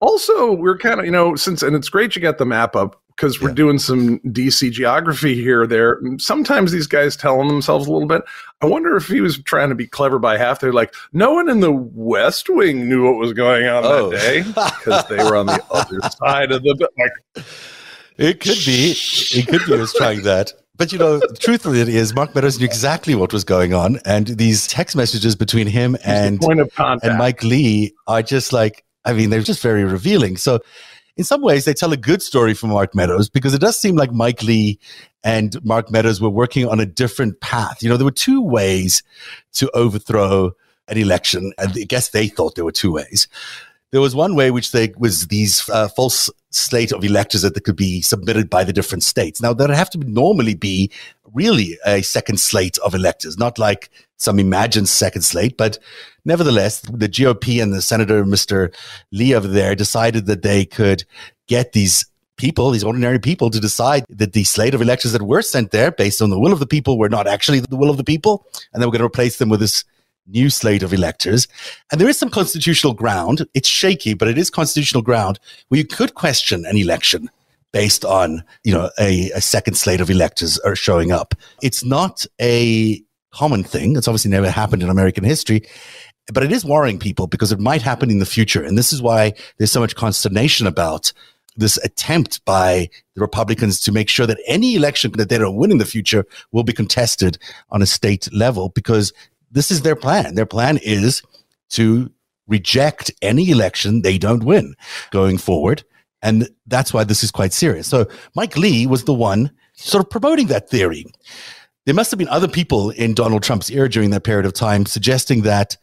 Also, 0.00 0.52
we're 0.52 0.76
kind 0.76 0.98
of, 0.98 1.06
you 1.06 1.12
know, 1.12 1.36
since, 1.36 1.62
and 1.62 1.76
it's 1.76 1.88
great 1.88 2.16
you 2.16 2.20
got 2.20 2.38
the 2.38 2.44
map 2.44 2.74
up 2.74 2.99
because 3.20 3.38
we're 3.38 3.50
yeah. 3.50 3.54
doing 3.54 3.78
some 3.78 4.18
DC 4.20 4.72
geography 4.72 5.34
here. 5.34 5.66
There, 5.66 6.00
sometimes 6.16 6.72
these 6.72 6.86
guys 6.86 7.16
telling 7.16 7.48
themselves 7.48 7.86
a 7.86 7.92
little 7.92 8.08
bit. 8.08 8.22
I 8.62 8.66
wonder 8.66 8.96
if 8.96 9.08
he 9.08 9.20
was 9.20 9.42
trying 9.42 9.68
to 9.68 9.74
be 9.74 9.86
clever 9.86 10.18
by 10.18 10.38
half. 10.38 10.60
They're 10.60 10.72
like, 10.72 10.94
no 11.12 11.32
one 11.32 11.50
in 11.50 11.60
the 11.60 11.70
West 11.70 12.48
Wing 12.48 12.88
knew 12.88 13.04
what 13.04 13.16
was 13.16 13.34
going 13.34 13.66
on 13.66 13.84
oh. 13.84 14.10
that 14.10 14.18
day 14.18 14.42
because 14.42 15.06
they 15.08 15.18
were 15.18 15.36
on 15.36 15.46
the 15.46 15.62
other 15.70 16.00
side 16.16 16.50
of 16.50 16.62
the. 16.62 16.88
Like, 16.98 17.44
it 18.16 18.40
could 18.40 18.58
be. 18.64 18.94
It 19.32 19.46
could 19.48 19.66
be 19.66 19.74
he 19.74 19.78
was 19.78 19.92
trying 19.92 20.22
that. 20.22 20.54
But 20.76 20.90
you 20.90 20.98
know, 20.98 21.20
truthfully, 21.38 21.82
it 21.82 21.90
is 21.90 22.14
Mark 22.14 22.34
Meadows 22.34 22.58
knew 22.58 22.64
exactly 22.64 23.14
what 23.14 23.34
was 23.34 23.44
going 23.44 23.74
on, 23.74 24.00
and 24.06 24.28
these 24.28 24.66
text 24.66 24.96
messages 24.96 25.36
between 25.36 25.66
him 25.66 25.94
and 26.06 26.42
and 26.42 27.18
Mike 27.18 27.44
Lee 27.44 27.92
are 28.06 28.22
just 28.22 28.54
like, 28.54 28.82
I 29.04 29.12
mean, 29.12 29.28
they're 29.28 29.42
just 29.42 29.60
very 29.60 29.84
revealing. 29.84 30.38
So 30.38 30.60
in 31.16 31.24
some 31.24 31.42
ways, 31.42 31.64
they 31.64 31.74
tell 31.74 31.92
a 31.92 31.96
good 31.96 32.22
story 32.22 32.54
for 32.54 32.66
Mark 32.66 32.94
Meadows 32.94 33.28
because 33.28 33.54
it 33.54 33.60
does 33.60 33.78
seem 33.78 33.96
like 33.96 34.12
Mike 34.12 34.42
Lee 34.42 34.78
and 35.22 35.62
Mark 35.64 35.90
Meadows 35.90 36.20
were 36.20 36.30
working 36.30 36.66
on 36.66 36.80
a 36.80 36.86
different 36.86 37.40
path. 37.40 37.82
You 37.82 37.88
know, 37.88 37.96
there 37.96 38.04
were 38.04 38.10
two 38.10 38.42
ways 38.42 39.02
to 39.54 39.70
overthrow 39.72 40.52
an 40.88 40.98
election. 40.98 41.52
And 41.58 41.72
I 41.72 41.84
guess 41.84 42.10
they 42.10 42.28
thought 42.28 42.54
there 42.54 42.64
were 42.64 42.72
two 42.72 42.92
ways. 42.92 43.28
There 43.92 44.00
was 44.00 44.14
one 44.14 44.36
way 44.36 44.50
which 44.50 44.72
they 44.72 44.92
was 44.98 45.26
these 45.26 45.68
uh, 45.68 45.88
false 45.88 46.30
slate 46.50 46.92
of 46.92 47.04
electors 47.04 47.42
that 47.42 47.64
could 47.64 47.76
be 47.76 48.02
submitted 48.02 48.48
by 48.48 48.64
the 48.64 48.72
different 48.72 49.02
states. 49.02 49.40
Now, 49.40 49.52
there'd 49.52 49.70
have 49.70 49.90
to 49.90 49.98
normally 49.98 50.54
be 50.54 50.90
really 51.32 51.78
a 51.84 52.02
second 52.02 52.38
slate 52.38 52.78
of 52.78 52.94
electors, 52.94 53.36
not 53.36 53.58
like 53.58 53.90
some 54.20 54.38
imagined 54.38 54.88
second 54.88 55.22
slate, 55.22 55.56
but 55.56 55.78
nevertheless, 56.24 56.80
the 56.80 57.08
GOP 57.08 57.62
and 57.62 57.72
the 57.72 57.82
Senator, 57.82 58.24
Mr. 58.24 58.72
Lee 59.12 59.34
over 59.34 59.48
there, 59.48 59.74
decided 59.74 60.26
that 60.26 60.42
they 60.42 60.64
could 60.66 61.04
get 61.48 61.72
these 61.72 62.04
people, 62.36 62.70
these 62.70 62.84
ordinary 62.84 63.18
people, 63.18 63.48
to 63.50 63.58
decide 63.58 64.04
that 64.10 64.34
the 64.34 64.44
slate 64.44 64.74
of 64.74 64.82
electors 64.82 65.12
that 65.12 65.22
were 65.22 65.42
sent 65.42 65.70
there 65.70 65.90
based 65.90 66.20
on 66.20 66.28
the 66.28 66.38
will 66.38 66.52
of 66.52 66.58
the 66.58 66.66
people 66.66 66.98
were 66.98 67.08
not 67.08 67.26
actually 67.26 67.60
the 67.60 67.76
will 67.76 67.90
of 67.90 67.96
the 67.96 68.04
people. 68.04 68.46
And 68.72 68.82
they 68.82 68.86
were 68.86 68.92
going 68.92 69.00
to 69.00 69.06
replace 69.06 69.38
them 69.38 69.48
with 69.48 69.60
this 69.60 69.84
new 70.26 70.50
slate 70.50 70.82
of 70.82 70.92
electors. 70.92 71.48
And 71.90 72.00
there 72.00 72.08
is 72.08 72.18
some 72.18 72.30
constitutional 72.30 72.92
ground. 72.92 73.46
It's 73.54 73.68
shaky, 73.68 74.12
but 74.12 74.28
it 74.28 74.36
is 74.36 74.50
constitutional 74.50 75.02
ground 75.02 75.40
where 75.68 75.78
you 75.78 75.86
could 75.86 76.14
question 76.14 76.66
an 76.66 76.76
election 76.76 77.30
based 77.72 78.04
on, 78.04 78.42
you 78.64 78.72
know, 78.74 78.90
a, 78.98 79.30
a 79.30 79.40
second 79.40 79.74
slate 79.74 80.00
of 80.00 80.10
electors 80.10 80.58
are 80.58 80.76
showing 80.76 81.10
up. 81.10 81.34
It's 81.62 81.84
not 81.84 82.26
a 82.40 83.02
common 83.32 83.64
thing. 83.64 83.96
It's 83.96 84.08
obviously 84.08 84.30
never 84.30 84.50
happened 84.50 84.82
in 84.82 84.88
American 84.88 85.24
history 85.24 85.62
but 86.32 86.42
it 86.42 86.52
is 86.52 86.64
worrying 86.64 86.98
people 86.98 87.26
because 87.26 87.52
it 87.52 87.60
might 87.60 87.82
happen 87.82 88.10
in 88.10 88.18
the 88.18 88.26
future. 88.26 88.62
And 88.62 88.76
this 88.78 88.92
is 88.92 89.02
why 89.02 89.32
there's 89.58 89.72
so 89.72 89.80
much 89.80 89.96
consternation 89.96 90.66
about 90.66 91.12
this 91.56 91.76
attempt 91.78 92.44
by 92.44 92.88
the 93.14 93.20
Republicans 93.20 93.80
to 93.80 93.92
make 93.92 94.08
sure 94.08 94.26
that 94.26 94.40
any 94.46 94.76
election 94.76 95.12
that 95.16 95.28
they 95.28 95.38
don't 95.38 95.56
win 95.56 95.72
in 95.72 95.78
the 95.78 95.84
future 95.84 96.24
will 96.52 96.62
be 96.62 96.72
contested 96.72 97.38
on 97.70 97.82
a 97.82 97.86
state 97.86 98.32
level 98.32 98.68
because 98.70 99.12
this 99.50 99.70
is 99.70 99.82
their 99.82 99.96
plan. 99.96 100.34
Their 100.34 100.46
plan 100.46 100.78
is 100.78 101.22
to 101.70 102.10
reject 102.46 103.10
any 103.20 103.50
election 103.50 104.02
they 104.02 104.18
don't 104.18 104.44
win 104.44 104.74
going 105.10 105.38
forward. 105.38 105.84
And 106.22 106.48
that's 106.66 106.92
why 106.92 107.04
this 107.04 107.24
is 107.24 107.30
quite 107.30 107.52
serious. 107.52 107.86
So 107.88 108.06
Mike 108.34 108.56
Lee 108.56 108.86
was 108.86 109.04
the 109.04 109.14
one 109.14 109.50
sort 109.74 110.04
of 110.04 110.10
promoting 110.10 110.48
that 110.48 110.68
theory. 110.68 111.06
There 111.86 111.94
must 111.94 112.10
have 112.10 112.18
been 112.18 112.28
other 112.28 112.48
people 112.48 112.90
in 112.90 113.14
Donald 113.14 113.42
Trump's 113.42 113.70
ear 113.70 113.88
during 113.88 114.10
that 114.10 114.24
period 114.24 114.46
of 114.46 114.52
time 114.52 114.84
suggesting 114.86 115.42
that 115.42 115.76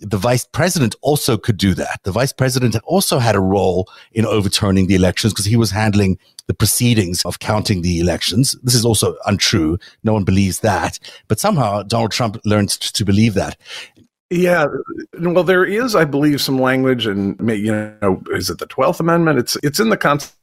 the 0.00 0.16
vice 0.16 0.46
president 0.46 0.94
also 1.02 1.36
could 1.36 1.56
do 1.56 1.74
that. 1.74 2.00
The 2.04 2.12
vice 2.12 2.32
president 2.32 2.76
also 2.84 3.18
had 3.18 3.34
a 3.34 3.40
role 3.40 3.88
in 4.12 4.24
overturning 4.24 4.86
the 4.86 4.94
elections 4.94 5.32
because 5.32 5.44
he 5.44 5.56
was 5.56 5.70
handling 5.70 6.18
the 6.46 6.54
proceedings 6.54 7.22
of 7.24 7.38
counting 7.38 7.82
the 7.82 8.00
elections. 8.00 8.56
This 8.62 8.74
is 8.74 8.84
also 8.84 9.16
untrue. 9.26 9.78
No 10.02 10.12
one 10.12 10.24
believes 10.24 10.60
that. 10.60 10.98
But 11.28 11.38
somehow 11.38 11.82
Donald 11.82 12.12
Trump 12.12 12.38
learned 12.44 12.70
to 12.70 13.04
believe 13.04 13.34
that. 13.34 13.56
Yeah, 14.30 14.66
well, 15.18 15.44
there 15.44 15.64
is, 15.64 15.96
I 15.96 16.04
believe, 16.04 16.40
some 16.40 16.60
language, 16.60 17.04
and 17.04 17.36
you 17.50 17.72
know, 17.72 18.22
is 18.30 18.48
it 18.48 18.58
the 18.58 18.66
Twelfth 18.66 19.00
Amendment? 19.00 19.40
It's 19.40 19.56
it's 19.64 19.80
in 19.80 19.88
the 19.88 19.96
Constitution 19.96 20.39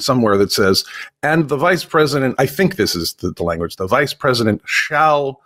somewhere 0.00 0.36
that 0.36 0.52
says, 0.52 0.84
and 1.22 1.48
the 1.48 1.56
vice 1.56 1.84
president. 1.84 2.34
I 2.38 2.46
think 2.46 2.76
this 2.76 2.94
is 2.94 3.14
the, 3.14 3.30
the 3.30 3.42
language. 3.42 3.76
The 3.76 3.86
vice 3.86 4.14
president 4.14 4.62
shall 4.64 5.40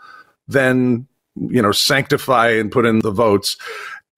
then 0.47 1.07
you 1.41 1.63
know, 1.63 1.73
sanctify 1.73 2.51
and 2.51 2.73
put 2.73 2.85
in 2.85 2.99
the 3.01 3.11
votes. 3.11 3.57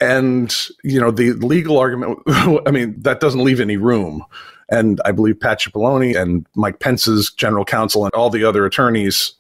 And, 0.01 0.55
you 0.83 0.99
know, 0.99 1.11
the 1.11 1.33
legal 1.33 1.79
argument, 1.79 2.19
I 2.67 2.71
mean, 2.71 2.95
that 3.03 3.21
doesn't 3.21 3.45
leave 3.45 3.61
any 3.61 3.77
room. 3.77 4.25
And 4.71 5.01
I 5.05 5.13
believe 5.13 5.39
Pat 5.39 5.61
Cipollone 5.61 6.19
and 6.19 6.47
Mike 6.55 6.79
Pence's 6.79 7.31
general 7.31 7.65
counsel 7.65 8.05
and 8.05 8.15
all 8.15 8.31
the 8.31 8.45
other 8.45 8.65
attorneys 8.65 9.35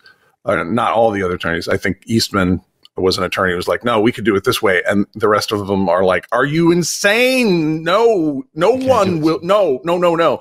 uh, 0.45 0.63
not 0.65 0.93
all 0.93 1.11
the 1.11 1.23
other 1.23 1.35
attorneys. 1.35 1.69
I 1.69 1.77
think 1.77 2.03
Eastman 2.07 2.61
was 2.97 3.19
an 3.19 3.25
attorney 3.25 3.53
who 3.53 3.57
was 3.57 3.69
like, 3.69 3.85
no, 3.85 4.01
we 4.01 4.13
could 4.13 4.25
do 4.25 4.37
it 4.37 4.45
this 4.45 4.61
way. 4.61 4.83
And 4.87 5.07
the 5.15 5.29
rest 5.29 5.53
of 5.53 5.67
them 5.67 5.89
are 5.89 6.05
like, 6.05 6.27
are 6.33 6.45
you 6.45 6.71
insane? 6.71 7.83
No, 7.83 8.45
no 8.55 8.73
one 8.73 9.21
will. 9.21 9.41
No, 9.43 9.81
no, 9.85 9.97
no, 9.99 10.15
no. 10.15 10.41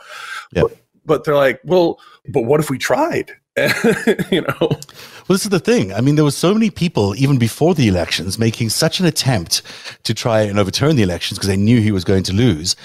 Yep. 0.53 0.63
But, 0.63 0.77
but 1.05 1.23
they're 1.23 1.35
like, 1.35 1.61
well, 1.63 1.99
but 2.27 2.41
what 2.41 2.59
if 2.59 2.69
we 2.69 2.77
tried? 2.77 3.31
you 4.31 4.41
know? 4.41 4.57
Well, 4.59 5.35
this 5.35 5.43
is 5.43 5.49
the 5.49 5.59
thing. 5.59 5.93
I 5.93 6.01
mean, 6.01 6.15
there 6.15 6.23
were 6.23 6.31
so 6.31 6.53
many 6.53 6.69
people, 6.69 7.15
even 7.15 7.37
before 7.37 7.75
the 7.75 7.87
elections, 7.87 8.39
making 8.39 8.69
such 8.69 8.99
an 8.99 9.05
attempt 9.05 9.61
to 10.03 10.13
try 10.13 10.41
and 10.41 10.57
overturn 10.57 10.95
the 10.95 11.03
elections 11.03 11.37
because 11.37 11.49
they 11.49 11.57
knew 11.57 11.81
he 11.81 11.91
was 11.91 12.03
going 12.03 12.23
to 12.23 12.33
lose 12.33 12.75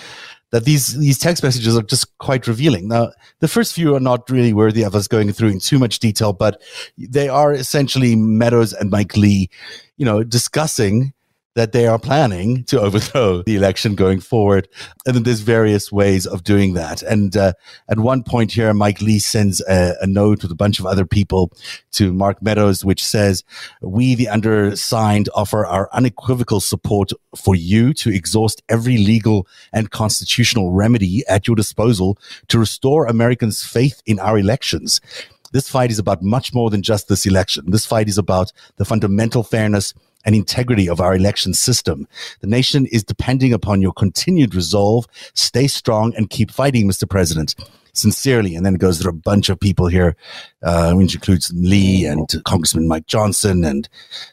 that 0.55 0.65
these 0.65 0.97
these 0.97 1.19
text 1.19 1.43
messages 1.43 1.77
are 1.77 1.83
just 1.83 2.17
quite 2.19 2.47
revealing. 2.47 2.87
Now, 2.87 3.11
the 3.41 3.49
first 3.49 3.75
few 3.75 3.97
are 3.97 4.01
not 4.01 4.31
really 4.31 4.53
worthy 4.53 4.85
of 4.85 4.95
us 4.95 5.09
going 5.09 5.33
through 5.33 5.49
in 5.49 5.59
too 5.59 5.81
much 5.81 5.99
detail, 5.99 6.33
but 6.33 6.63
they 6.97 7.29
are 7.29 7.53
essentially 7.53 8.15
Meadows 8.15 8.73
and 8.73 8.89
Mike 8.89 9.17
Lee, 9.17 9.51
you 9.97 10.05
know, 10.05 10.23
discussing 10.23 11.13
that 11.55 11.73
they 11.73 11.87
are 11.87 11.99
planning 11.99 12.65
to 12.65 12.81
overthrow 12.87 13.43
the 13.43 13.57
election 13.57 13.95
going 13.95 14.21
forward. 14.21 14.69
And 15.07 15.15
then 15.15 15.23
there's 15.23 15.41
various 15.41 15.91
ways 15.91 16.27
of 16.27 16.45
doing 16.45 16.75
that. 16.75 17.03
And 17.03 17.37
uh, 17.37 17.53
at 17.89 17.99
one 17.99 18.23
point 18.23 18.53
here, 18.53 18.73
Mike 18.75 19.01
Lee 19.01 19.19
sends 19.19 19.61
a, 19.63 19.95
a, 20.01 20.07
note 20.07 20.43
with 20.43 20.51
a 20.51 20.57
bunch 20.57 20.79
of 20.79 20.87
other 20.87 21.07
people 21.07 21.53
to 21.93 22.13
Mark 22.13 22.43
Meadows, 22.43 22.85
which 22.85 23.03
says, 23.05 23.45
We, 23.81 24.15
the 24.15 24.29
undersigned, 24.29 25.29
offer 25.35 25.67
our 25.67 25.89
unequivocal 25.93 26.61
support 26.61 27.11
for 27.37 27.55
you 27.55 27.93
to 27.95 28.11
exhaust 28.11 28.63
every 28.69 28.99
legal 28.99 29.47
and 29.73 29.91
constitutional 29.91 30.73
remedy 30.73 31.25
at 31.29 31.47
your 31.47 31.57
disposal 31.57 32.19
to 32.49 32.59
restore 32.59 33.07
Americans' 33.07 33.65
faith 33.65 34.03
in 34.07 34.19
our 34.19 34.39
elections. 34.39 35.01
This 35.53 35.69
fight 35.69 35.93
is 35.93 36.01
about 36.01 36.21
much 36.21 36.53
more 36.53 36.69
than 36.69 36.83
just 36.83 37.07
this 37.07 37.27
election. 37.27 37.71
This 37.71 37.87
fight 37.87 38.09
is 38.09 38.19
about 38.19 38.53
the 38.77 38.85
fundamental 38.85 39.45
fairness 39.45 39.95
and 40.25 40.35
integrity 40.35 40.89
of 40.89 41.01
our 41.01 41.15
election 41.15 41.55
system. 41.55 42.07
The 42.41 42.47
nation 42.47 42.87
is 42.87 43.05
depending 43.05 43.53
upon 43.53 43.83
your 43.83 43.93
continued 43.93 44.55
resolve. 44.55 45.07
Stay 45.35 45.67
strong 45.67 46.15
and 46.17 46.31
keep 46.31 46.51
fighting, 46.51 46.89
Mr. 46.89 47.09
President. 47.09 47.55
Sincerely. 47.97 48.57
And 48.57 48.67
then 48.67 48.75
it 48.75 48.81
goes 48.81 49.01
through 49.01 49.11
a 49.11 49.15
bunch 49.15 49.49
of 49.49 49.61
people 49.61 49.87
here, 49.87 50.17
uh, 50.65 50.95
which 50.95 51.15
includes 51.15 51.53
Lee 51.55 52.05
and 52.05 52.29
Congressman 52.45 52.89
Mike 52.89 53.07
Johnson 53.07 53.63
and 53.65 53.89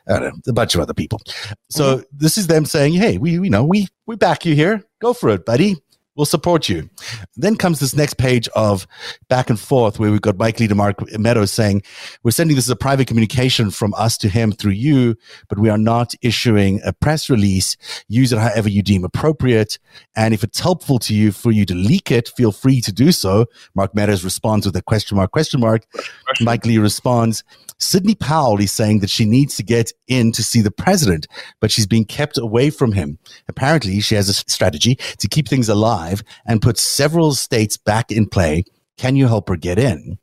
know, 0.07 0.31
a 0.47 0.53
bunch 0.53 0.73
of 0.73 0.81
other 0.81 0.95
people. 0.95 1.21
So 1.69 1.97
mm-hmm. 1.97 2.03
this 2.11 2.39
is 2.39 2.47
them 2.47 2.65
saying, 2.65 2.93
hey, 2.93 3.19
we, 3.19 3.33
you 3.33 3.51
know, 3.51 3.63
we, 3.63 3.87
we 4.07 4.15
back 4.15 4.47
you 4.47 4.55
here. 4.55 4.83
Go 4.99 5.13
for 5.13 5.29
it, 5.29 5.45
buddy. 5.45 5.75
We'll 6.21 6.27
support 6.27 6.69
you. 6.69 6.87
Then 7.35 7.55
comes 7.55 7.79
this 7.79 7.95
next 7.95 8.13
page 8.19 8.47
of 8.49 8.85
back 9.27 9.49
and 9.49 9.59
forth 9.59 9.97
where 9.97 10.11
we've 10.11 10.21
got 10.21 10.37
Mike 10.37 10.59
Lee 10.59 10.67
to 10.67 10.75
Mark 10.75 10.97
Meadows 11.17 11.49
saying, 11.49 11.81
We're 12.21 12.29
sending 12.29 12.55
this 12.55 12.67
as 12.67 12.69
a 12.69 12.75
private 12.75 13.07
communication 13.07 13.71
from 13.71 13.95
us 13.95 14.19
to 14.19 14.29
him 14.29 14.51
through 14.51 14.73
you, 14.73 15.15
but 15.49 15.57
we 15.57 15.67
are 15.67 15.79
not 15.79 16.13
issuing 16.21 16.79
a 16.85 16.93
press 16.93 17.27
release. 17.27 17.75
Use 18.07 18.31
it 18.31 18.37
however 18.37 18.69
you 18.69 18.83
deem 18.83 19.03
appropriate. 19.03 19.79
And 20.15 20.31
if 20.31 20.43
it's 20.43 20.59
helpful 20.59 20.99
to 20.99 21.15
you 21.15 21.31
for 21.31 21.51
you 21.51 21.65
to 21.65 21.73
leak 21.73 22.11
it, 22.11 22.27
feel 22.27 22.51
free 22.51 22.81
to 22.81 22.91
do 22.91 23.11
so. 23.11 23.47
Mark 23.73 23.95
Meadows 23.95 24.23
responds 24.23 24.67
with 24.67 24.75
a 24.75 24.83
question 24.83 25.17
mark, 25.17 25.31
question 25.31 25.59
mark. 25.59 25.89
Question. 25.91 26.45
Mike 26.45 26.67
Lee 26.67 26.77
responds, 26.77 27.43
Sidney 27.79 28.13
Powell 28.13 28.61
is 28.61 28.71
saying 28.71 28.99
that 28.99 29.09
she 29.09 29.25
needs 29.25 29.55
to 29.55 29.63
get 29.63 29.91
in 30.07 30.31
to 30.33 30.43
see 30.43 30.61
the 30.61 30.69
president, 30.69 31.25
but 31.59 31.71
she's 31.71 31.87
being 31.87 32.05
kept 32.05 32.37
away 32.37 32.69
from 32.69 32.91
him. 32.91 33.17
Apparently, 33.47 33.99
she 34.01 34.13
has 34.13 34.29
a 34.29 34.33
strategy 34.33 34.99
to 35.17 35.27
keep 35.27 35.47
things 35.47 35.67
alive 35.67 36.10
and 36.45 36.61
put 36.61 36.77
several 36.77 37.33
states 37.33 37.77
back 37.77 38.11
in 38.11 38.27
play. 38.27 38.63
Can 38.97 39.15
you 39.15 39.27
help 39.27 39.49
her 39.49 39.55
get 39.55 39.79
in? 39.79 40.17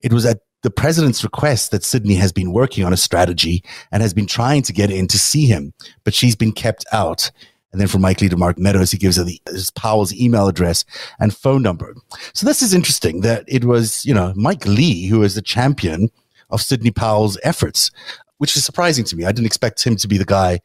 It 0.00 0.12
was 0.12 0.26
at 0.26 0.40
the 0.62 0.70
president's 0.70 1.22
request 1.22 1.70
that 1.70 1.84
Sidney 1.84 2.14
has 2.14 2.32
been 2.32 2.52
working 2.52 2.84
on 2.84 2.92
a 2.92 2.96
strategy 2.96 3.62
and 3.92 4.02
has 4.02 4.14
been 4.14 4.26
trying 4.26 4.62
to 4.62 4.72
get 4.72 4.90
in 4.90 5.06
to 5.08 5.18
see 5.18 5.46
him, 5.46 5.74
but 6.04 6.14
she's 6.14 6.36
been 6.36 6.52
kept 6.52 6.86
out. 6.92 7.30
And 7.70 7.80
then 7.80 7.88
from 7.88 8.02
Mike 8.02 8.20
Lee 8.20 8.28
to 8.28 8.36
Mark 8.36 8.58
Meadows, 8.58 8.92
he 8.92 8.98
gives 8.98 9.16
her 9.16 9.24
the, 9.24 9.40
Powell's 9.74 10.14
email 10.14 10.48
address 10.48 10.84
and 11.18 11.36
phone 11.36 11.60
number. 11.60 11.94
So 12.32 12.46
this 12.46 12.62
is 12.62 12.72
interesting 12.72 13.20
that 13.22 13.44
it 13.48 13.64
was, 13.64 14.06
you 14.06 14.14
know, 14.14 14.32
Mike 14.36 14.64
Lee, 14.64 15.06
who 15.06 15.22
is 15.22 15.34
the 15.34 15.42
champion 15.42 16.08
of 16.50 16.62
Sidney 16.62 16.92
Powell's 16.92 17.36
efforts, 17.42 17.90
which 18.38 18.56
is 18.56 18.64
surprising 18.64 19.04
to 19.06 19.16
me. 19.16 19.24
I 19.24 19.32
didn't 19.32 19.46
expect 19.46 19.84
him 19.84 19.96
to 19.96 20.08
be 20.08 20.18
the 20.18 20.24
guy 20.24 20.60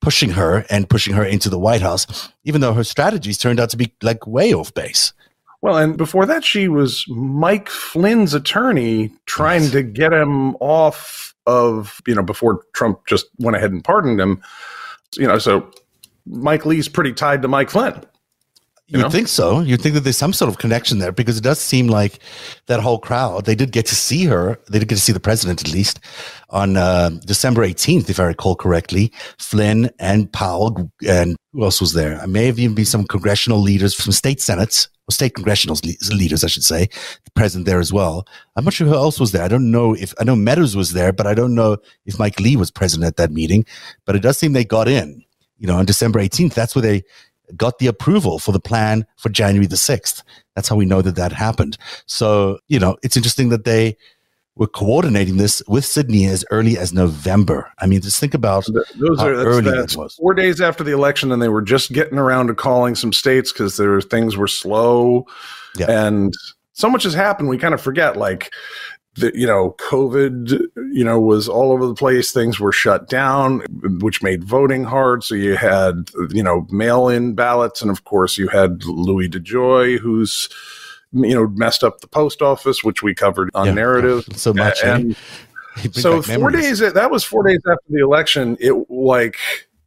pushing 0.00 0.30
her 0.30 0.64
and 0.70 0.88
pushing 0.88 1.14
her 1.14 1.24
into 1.24 1.48
the 1.48 1.58
White 1.58 1.82
House, 1.82 2.30
even 2.44 2.60
though 2.60 2.72
her 2.72 2.84
strategies 2.84 3.38
turned 3.38 3.60
out 3.60 3.70
to 3.70 3.76
be 3.76 3.92
like 4.02 4.26
way 4.26 4.52
off 4.52 4.72
base. 4.74 5.12
Well, 5.62 5.76
and 5.76 5.96
before 5.96 6.24
that, 6.26 6.42
she 6.42 6.68
was 6.68 7.04
Mike 7.08 7.68
Flynn's 7.68 8.32
attorney 8.32 9.12
trying 9.26 9.64
yes. 9.64 9.72
to 9.72 9.82
get 9.82 10.12
him 10.12 10.56
off 10.56 11.34
of, 11.46 12.00
you 12.06 12.14
know, 12.14 12.22
before 12.22 12.64
Trump 12.72 13.06
just 13.06 13.26
went 13.38 13.56
ahead 13.56 13.72
and 13.72 13.84
pardoned 13.84 14.20
him. 14.20 14.42
You 15.16 15.26
know, 15.26 15.38
so 15.38 15.70
Mike 16.26 16.64
Lee's 16.64 16.88
pretty 16.88 17.12
tied 17.12 17.42
to 17.42 17.48
Mike 17.48 17.68
Flynn. 17.68 18.02
You 18.90 19.04
would 19.04 19.12
think 19.12 19.28
so. 19.28 19.60
You'd 19.60 19.80
think 19.80 19.94
that 19.94 20.00
there's 20.00 20.16
some 20.16 20.32
sort 20.32 20.48
of 20.48 20.58
connection 20.58 20.98
there 20.98 21.12
because 21.12 21.38
it 21.38 21.44
does 21.44 21.60
seem 21.60 21.86
like 21.86 22.18
that 22.66 22.80
whole 22.80 22.98
crowd, 22.98 23.44
they 23.44 23.54
did 23.54 23.70
get 23.70 23.86
to 23.86 23.94
see 23.94 24.24
her. 24.24 24.58
They 24.68 24.80
did 24.80 24.88
get 24.88 24.96
to 24.96 25.00
see 25.00 25.12
the 25.12 25.20
president 25.20 25.60
at 25.60 25.72
least 25.72 26.00
on 26.50 26.76
uh, 26.76 27.10
December 27.24 27.64
18th, 27.64 28.10
if 28.10 28.18
I 28.18 28.24
recall 28.24 28.56
correctly. 28.56 29.12
Flynn 29.38 29.90
and 30.00 30.32
Powell 30.32 30.90
and 31.08 31.36
who 31.52 31.62
else 31.62 31.80
was 31.80 31.92
there? 31.92 32.20
I 32.20 32.26
may 32.26 32.46
have 32.46 32.58
even 32.58 32.74
been 32.74 32.84
some 32.84 33.04
congressional 33.04 33.60
leaders 33.60 33.94
from 33.94 34.12
state 34.12 34.40
senates 34.40 34.88
or 35.08 35.12
state 35.12 35.34
congressional 35.34 35.76
leaders, 36.10 36.42
I 36.42 36.48
should 36.48 36.64
say, 36.64 36.88
present 37.34 37.66
there 37.66 37.80
as 37.80 37.92
well. 37.92 38.26
I'm 38.56 38.64
not 38.64 38.74
sure 38.74 38.88
who 38.88 38.94
else 38.94 39.20
was 39.20 39.30
there. 39.30 39.44
I 39.44 39.48
don't 39.48 39.70
know 39.70 39.94
if 39.94 40.14
I 40.18 40.24
know 40.24 40.36
Meadows 40.36 40.74
was 40.74 40.92
there, 40.92 41.12
but 41.12 41.26
I 41.26 41.34
don't 41.34 41.54
know 41.54 41.76
if 42.06 42.18
Mike 42.18 42.40
Lee 42.40 42.56
was 42.56 42.70
present 42.70 43.04
at 43.04 43.16
that 43.16 43.30
meeting. 43.30 43.64
But 44.04 44.16
it 44.16 44.22
does 44.22 44.38
seem 44.38 44.52
they 44.52 44.64
got 44.64 44.88
in. 44.88 45.22
You 45.58 45.66
know, 45.66 45.76
on 45.76 45.84
December 45.84 46.20
18th, 46.20 46.54
that's 46.54 46.74
where 46.74 46.82
they 46.82 47.02
got 47.56 47.78
the 47.78 47.86
approval 47.86 48.38
for 48.38 48.52
the 48.52 48.60
plan 48.60 49.06
for 49.16 49.28
January 49.28 49.66
the 49.66 49.76
6th. 49.76 50.22
That's 50.54 50.68
how 50.68 50.76
we 50.76 50.84
know 50.86 51.02
that 51.02 51.16
that 51.16 51.32
happened. 51.32 51.76
So, 52.06 52.58
you 52.68 52.78
know, 52.78 52.96
it's 53.02 53.16
interesting 53.16 53.48
that 53.50 53.64
they 53.64 53.96
were 54.56 54.66
coordinating 54.66 55.38
this 55.38 55.62
with 55.68 55.84
Sidney 55.84 56.26
as 56.26 56.44
early 56.50 56.76
as 56.76 56.92
November. 56.92 57.70
I 57.78 57.86
mean, 57.86 58.02
just 58.02 58.20
think 58.20 58.34
about 58.34 58.66
those 58.96 59.18
how 59.18 59.28
are 59.28 59.34
early 59.34 59.70
that's 59.70 59.96
was. 59.96 60.16
Four 60.16 60.34
days 60.34 60.60
after 60.60 60.84
the 60.84 60.92
election, 60.92 61.32
and 61.32 61.40
they 61.40 61.48
were 61.48 61.62
just 61.62 61.92
getting 61.92 62.18
around 62.18 62.48
to 62.48 62.54
calling 62.54 62.94
some 62.94 63.12
states 63.12 63.52
because 63.52 63.76
there 63.76 64.00
things 64.00 64.36
were 64.36 64.48
slow, 64.48 65.26
yeah. 65.76 65.90
and 65.90 66.34
so 66.72 66.90
much 66.90 67.04
has 67.04 67.14
happened. 67.14 67.48
We 67.48 67.58
kind 67.58 67.74
of 67.74 67.80
forget, 67.80 68.16
like 68.16 68.52
the, 69.16 69.32
you 69.34 69.46
know, 69.46 69.74
COVID, 69.78 70.66
you 70.92 71.04
know, 71.04 71.20
was 71.20 71.48
all 71.48 71.72
over 71.72 71.86
the 71.86 71.94
place. 71.94 72.30
Things 72.30 72.60
were 72.60 72.72
shut 72.72 73.08
down, 73.08 73.60
which 74.00 74.22
made 74.22 74.44
voting 74.44 74.84
hard. 74.84 75.24
So 75.24 75.34
you 75.34 75.56
had, 75.56 76.10
you 76.30 76.42
know, 76.42 76.66
mail 76.70 77.08
in 77.08 77.34
ballots. 77.34 77.82
And 77.82 77.90
of 77.90 78.04
course, 78.04 78.38
you 78.38 78.48
had 78.48 78.84
Louis 78.84 79.28
DeJoy, 79.28 79.98
who's, 79.98 80.48
you 81.12 81.34
know, 81.34 81.48
messed 81.48 81.82
up 81.82 82.00
the 82.00 82.06
post 82.06 82.40
office, 82.40 82.84
which 82.84 83.02
we 83.02 83.14
covered 83.14 83.50
on 83.54 83.66
yeah, 83.66 83.74
narrative. 83.74 84.26
So 84.34 84.54
much. 84.54 84.82
And, 84.84 85.16
so 85.92 86.22
four 86.22 86.50
days, 86.50 86.78
that 86.78 87.10
was 87.10 87.24
four 87.24 87.42
days 87.46 87.60
after 87.68 87.84
the 87.88 88.02
election. 88.02 88.56
It 88.60 88.88
like, 88.90 89.36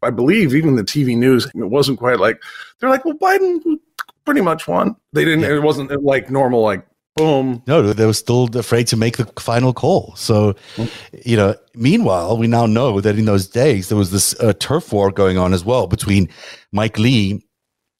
I 0.02 0.10
believe 0.10 0.54
even 0.54 0.76
the 0.76 0.84
TV 0.84 1.18
news, 1.18 1.46
it 1.46 1.70
wasn't 1.70 1.98
quite 1.98 2.20
like, 2.20 2.42
they're 2.80 2.90
like, 2.90 3.06
well, 3.06 3.18
Biden 3.18 3.80
pretty 4.26 4.42
much 4.42 4.68
won. 4.68 4.96
They 5.14 5.24
didn't, 5.24 5.42
yeah. 5.42 5.56
it 5.56 5.64
wasn't 5.64 6.04
like 6.04 6.30
normal, 6.30 6.62
like, 6.62 6.86
boom. 7.16 7.62
No, 7.68 7.94
they 7.94 8.06
were 8.06 8.14
still 8.14 8.50
afraid 8.58 8.88
to 8.88 8.98
make 8.98 9.18
the 9.18 9.26
final 9.40 9.74
call. 9.74 10.16
So, 10.16 10.56
you 11.26 11.38
know, 11.38 11.56
meanwhile, 11.76 12.38
we 12.38 12.48
now 12.48 12.66
know 12.66 13.02
that 13.02 13.18
in 13.18 13.26
those 13.26 13.48
days 13.48 13.90
there 13.90 13.98
was 13.98 14.12
this 14.12 14.34
uh, 14.40 14.54
turf 14.54 14.92
war 14.92 15.12
going 15.12 15.38
on 15.38 15.54
as 15.54 15.64
well 15.64 15.88
between 15.88 16.30
Mike 16.72 16.98
Lee 16.98 17.46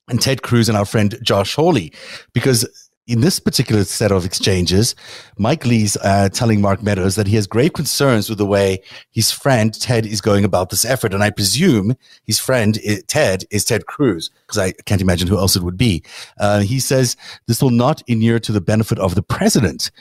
and 0.10 0.22
Ted 0.22 0.42
Cruz 0.42 0.68
and 0.68 0.78
our 0.78 0.86
friend 0.86 1.18
Josh 1.22 1.56
Hawley, 1.56 1.94
because 2.34 2.68
in 3.06 3.22
this 3.22 3.40
particular 3.40 3.84
set 3.84 4.12
of 4.12 4.26
exchanges, 4.26 4.96
Mike 5.38 5.66
Lee's 5.66 5.98
uh, 5.98 6.30
telling 6.30 6.62
Mark 6.62 6.82
Meadows 6.82 7.16
that 7.16 7.28
he 7.28 7.36
has 7.36 7.48
grave 7.48 7.74
concerns 7.74 8.30
with 8.30 8.38
the 8.38 8.46
way 8.46 8.82
his 9.12 9.30
friend 9.30 9.74
Ted 9.80 10.06
is 10.06 10.22
going 10.22 10.46
about 10.46 10.70
this 10.70 10.86
effort. 10.86 11.14
And 11.14 11.22
I 11.22 11.30
presume 11.30 11.96
his 12.24 12.40
friend 12.40 12.80
Ted 13.08 13.44
is 13.52 13.66
Ted 13.66 13.88
Cruz, 13.88 14.30
because 14.48 14.58
I 14.58 14.72
can't 14.86 15.02
imagine 15.02 15.28
who 15.28 15.38
else 15.38 15.56
it 15.56 15.64
would 15.64 15.78
be. 15.78 16.02
Uh, 16.40 16.62
he 16.62 16.80
says 16.80 17.18
this 17.48 17.62
will 17.62 17.72
not 17.72 18.02
inure 18.08 18.40
to 18.40 18.54
the 18.54 18.62
benefit 18.62 19.00
of 19.00 19.16
the 19.16 19.24
president. 19.24 19.92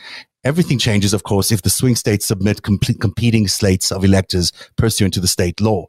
Everything 0.45 0.79
changes, 0.79 1.13
of 1.13 1.25
course, 1.25 1.51
if 1.51 1.63
the 1.63 1.71
swing 1.71 1.97
states 1.97 2.27
submit 2.27 2.63
competing 2.63 3.49
slates 3.49 3.91
of 3.91 4.05
electors 4.05 4.53
pursuant 4.77 5.15
to 5.15 5.21
the 5.21 5.29
state 5.29 5.61
law. 5.61 5.87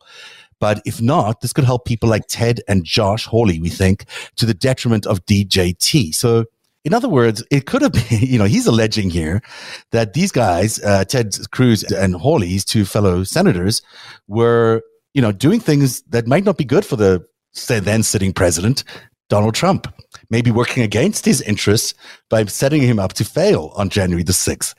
But 0.60 0.82
if 0.86 1.02
not, 1.02 1.42
this 1.42 1.54
could 1.54 1.66
help 1.66 1.86
people 1.86 2.08
like 2.08 2.24
Ted 2.28 2.62
and 2.68 2.84
Josh 2.86 3.26
Hawley, 3.26 3.60
we 3.60 3.70
think, 3.70 4.06
to 4.38 4.46
the 4.46 4.54
detriment 4.54 5.06
of 5.06 5.26
DJT. 5.26 6.16
So 6.16 6.46
in 6.86 6.94
other 6.94 7.10
words, 7.10 7.44
it 7.50 7.66
could 7.66 7.82
have 7.82 7.94
been, 7.94 8.04
you 8.10 8.38
know, 8.38 8.46
he's 8.46 8.68
alleging 8.68 9.10
here 9.10 9.42
that 9.92 10.14
these 10.14 10.32
guys, 10.32 10.82
uh, 10.84 11.06
Ted 11.06 11.36
Cruz 11.52 11.84
and 11.84 12.16
Hawley, 12.16 12.50
his 12.50 12.66
two 12.66 12.86
fellow 12.86 13.24
senators, 13.24 13.82
were, 14.28 14.82
you 15.14 15.22
know, 15.22 15.32
doing 15.32 15.60
things 15.60 16.02
that 16.04 16.28
might 16.28 16.44
not 16.44 16.58
be 16.58 16.66
good 16.66 16.86
for 16.86 16.96
the 16.96 17.26
then 17.68 18.04
sitting 18.04 18.34
president, 18.34 18.84
Donald 19.30 19.56
Trump, 19.56 19.88
maybe 20.30 20.52
working 20.52 20.84
against 20.84 21.26
his 21.26 21.42
interests 21.42 21.94
by 22.30 22.44
setting 22.46 22.82
him 22.82 23.00
up 23.00 23.14
to 23.14 23.24
fail 23.24 23.72
on 23.76 23.90
January 23.90 24.24
the 24.24 24.34
6th. 24.34 24.74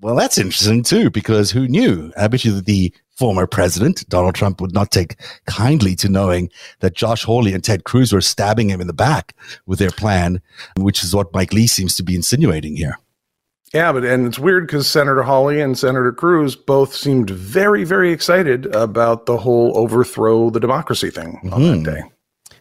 Well, 0.00 0.16
that's 0.16 0.38
interesting 0.38 0.82
too, 0.82 1.10
because 1.10 1.50
who 1.50 1.66
knew? 1.66 2.12
I 2.16 2.28
bet 2.28 2.44
you 2.44 2.52
that 2.52 2.66
the 2.66 2.92
former 3.16 3.46
president, 3.46 4.06
Donald 4.08 4.34
Trump, 4.34 4.60
would 4.60 4.74
not 4.74 4.90
take 4.90 5.16
kindly 5.46 5.94
to 5.96 6.08
knowing 6.08 6.50
that 6.80 6.94
Josh 6.94 7.24
Hawley 7.24 7.54
and 7.54 7.62
Ted 7.62 7.84
Cruz 7.84 8.12
were 8.12 8.20
stabbing 8.20 8.70
him 8.70 8.80
in 8.80 8.86
the 8.86 8.92
back 8.92 9.34
with 9.66 9.78
their 9.78 9.90
plan, 9.90 10.42
which 10.76 11.04
is 11.04 11.14
what 11.14 11.32
Mike 11.32 11.52
Lee 11.52 11.66
seems 11.66 11.96
to 11.96 12.02
be 12.02 12.14
insinuating 12.16 12.76
here. 12.76 12.98
Yeah, 13.72 13.92
but 13.92 14.04
and 14.04 14.26
it's 14.26 14.38
weird 14.38 14.68
because 14.68 14.86
Senator 14.86 15.24
Hawley 15.24 15.60
and 15.60 15.76
Senator 15.76 16.12
Cruz 16.12 16.54
both 16.54 16.94
seemed 16.94 17.30
very, 17.30 17.82
very 17.82 18.12
excited 18.12 18.66
about 18.66 19.26
the 19.26 19.36
whole 19.36 19.76
overthrow 19.76 20.50
the 20.50 20.60
democracy 20.60 21.10
thing 21.10 21.40
mm-hmm. 21.42 21.52
on 21.52 21.62
that 21.62 21.68
mm-hmm. 21.68 21.82
day. 21.82 22.02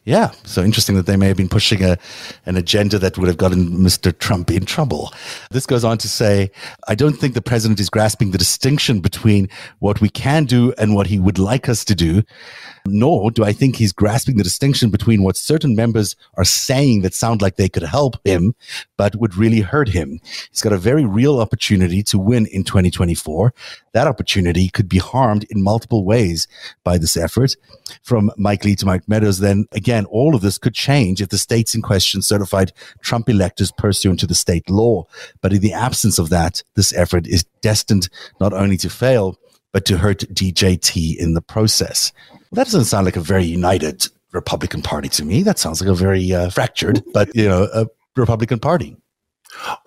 Yeah, 0.06 0.32
so 0.44 0.64
interesting 0.64 0.96
that 0.98 1.06
they 1.06 1.16
may 1.16 1.28
have 1.28 1.38
been 1.38 1.48
pushing 1.48 1.82
a 1.82 1.98
an 2.46 2.58
agenda 2.58 3.00
that 3.00 3.18
would 3.18 3.28
have 3.28 3.38
gotten 3.38 3.70
Mr. 3.70 4.18
Trump 4.18 4.52
in 4.52 4.66
trouble. 4.66 5.14
This 5.52 5.66
goes 5.66 5.86
on 5.86 5.98
to 6.00 6.10
say, 6.10 6.52
I 6.90 6.96
don't 6.96 7.14
think 7.14 7.36
the 7.36 7.42
president 7.42 7.80
is 7.80 7.90
grasping 7.90 8.32
the 8.32 8.38
distinction 8.38 9.00
between 9.00 9.48
what 9.80 10.02
we 10.02 10.10
can 10.10 10.44
do 10.44 10.74
and 10.78 10.94
what 10.94 11.08
he 11.08 11.20
would 11.20 11.40
like 11.40 11.70
us 11.70 11.86
to 11.86 11.96
do 11.96 12.24
nor 12.86 13.32
do 13.32 13.44
I 13.44 13.54
think 13.54 13.76
he's 13.76 13.94
grasping 13.94 14.38
the 14.38 14.44
distinction 14.44 14.90
between 14.90 15.24
what 15.24 15.38
certain 15.38 15.76
members 15.76 16.16
are 16.36 16.44
saying 16.44 17.02
that 17.02 17.14
sound 17.14 17.42
like 17.42 17.56
they 17.56 17.70
could 17.70 17.84
help 17.84 18.16
him, 18.26 18.56
but 18.98 19.16
would 19.16 19.36
really 19.36 19.62
hurt 19.62 19.90
him. 19.90 20.20
He's 20.50 20.62
got 20.62 20.74
a 20.74 20.78
very 20.78 21.06
real 21.06 21.40
opportunity 21.40 22.04
to 22.04 22.20
win 22.20 22.46
in 22.48 22.64
2024. 22.64 23.54
That 23.94 24.08
opportunity 24.08 24.70
could 24.70 24.90
be 24.90 24.98
harmed 24.98 25.46
in 25.50 25.64
multiple 25.64 26.04
ways 26.04 26.48
by 26.84 26.98
this 26.98 27.16
effort. 27.16 27.56
From 28.02 28.32
Mike 28.38 28.66
Lee 28.66 28.76
to 28.76 28.86
Mike 28.86 29.08
Meadows, 29.08 29.40
then 29.40 29.66
again, 29.72 30.06
all 30.06 30.36
of 30.36 30.42
this 30.42 30.58
could 30.58 30.74
change 30.74 31.22
if 31.22 31.30
the 31.30 31.38
states 31.38 31.76
in 31.76 31.82
question 31.82 32.22
certified 32.22 32.74
Trump 33.02 33.30
electors 33.30 33.72
pursuant 33.72 34.20
to 34.20 34.28
the 34.28 34.36
state 34.36 34.70
law. 34.70 35.06
But 35.42 35.54
in 35.54 35.62
the 35.62 35.74
absence 35.74 36.20
of 36.20 36.30
that, 36.30 36.64
this 36.76 36.94
effort 36.94 37.28
is 37.28 37.44
destined 37.62 38.10
not 38.40 38.54
only 38.54 38.78
to 38.78 38.90
fail, 38.90 39.38
but 39.72 39.86
to 39.86 39.98
hurt 39.98 40.20
DJT 40.20 41.18
in 41.18 41.34
the 41.34 41.42
process. 41.42 42.12
Well, 42.32 42.40
that 42.54 42.66
doesn't 42.66 42.86
sound 42.86 43.06
like 43.06 43.16
a 43.16 43.22
very 43.22 43.46
united 43.46 44.08
Republican 44.32 44.82
Party 44.82 45.10
to 45.10 45.26
me. 45.26 45.44
That 45.44 45.60
sounds 45.60 45.82
like 45.82 45.90
a 45.90 45.96
very 45.96 46.34
uh, 46.34 46.50
fractured, 46.50 47.04
but 47.14 47.36
you 47.36 47.48
know, 47.48 47.68
a 47.74 47.88
Republican 48.16 48.60
Party. 48.60 48.96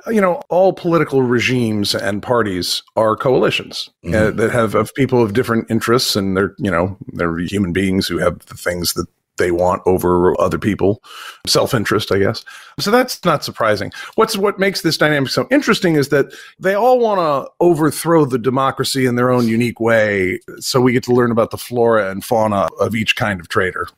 You 0.06 0.20
know, 0.20 0.42
all 0.48 0.72
political 0.72 1.22
regimes 1.22 1.94
and 1.94 2.22
parties 2.22 2.82
are 2.96 3.16
coalitions 3.16 3.90
uh, 4.04 4.08
mm-hmm. 4.08 4.14
uh, 4.14 4.30
that 4.42 4.52
have 4.52 4.74
of 4.74 4.94
people 4.94 5.22
of 5.22 5.32
different 5.32 5.70
interests, 5.70 6.16
and 6.16 6.36
they're 6.36 6.54
you 6.58 6.70
know 6.70 6.96
they're 7.12 7.38
human 7.38 7.72
beings 7.72 8.06
who 8.06 8.18
have 8.18 8.38
the 8.46 8.56
things 8.56 8.94
that 8.94 9.06
they 9.38 9.50
want 9.50 9.82
over 9.86 10.38
other 10.40 10.58
people. 10.58 11.02
Self-interest 11.46 12.10
i 12.12 12.18
guess. 12.18 12.44
So 12.78 12.90
that's 12.90 13.24
not 13.24 13.44
surprising. 13.44 13.92
What's 14.14 14.36
what 14.36 14.58
makes 14.58 14.82
this 14.82 14.96
dynamic 14.96 15.30
so 15.30 15.46
interesting 15.50 15.96
is 15.96 16.08
that 16.08 16.32
they 16.58 16.74
all 16.74 16.98
want 16.98 17.18
to 17.18 17.50
overthrow 17.60 18.24
the 18.24 18.38
democracy 18.38 19.06
in 19.06 19.16
their 19.16 19.30
own 19.30 19.46
unique 19.48 19.80
way 19.80 20.40
so 20.58 20.80
we 20.80 20.92
get 20.92 21.04
to 21.04 21.12
learn 21.12 21.30
about 21.30 21.50
the 21.50 21.58
flora 21.58 22.10
and 22.10 22.24
fauna 22.24 22.68
of 22.80 22.94
each 22.94 23.16
kind 23.16 23.40
of 23.40 23.48
traitor 23.48 23.88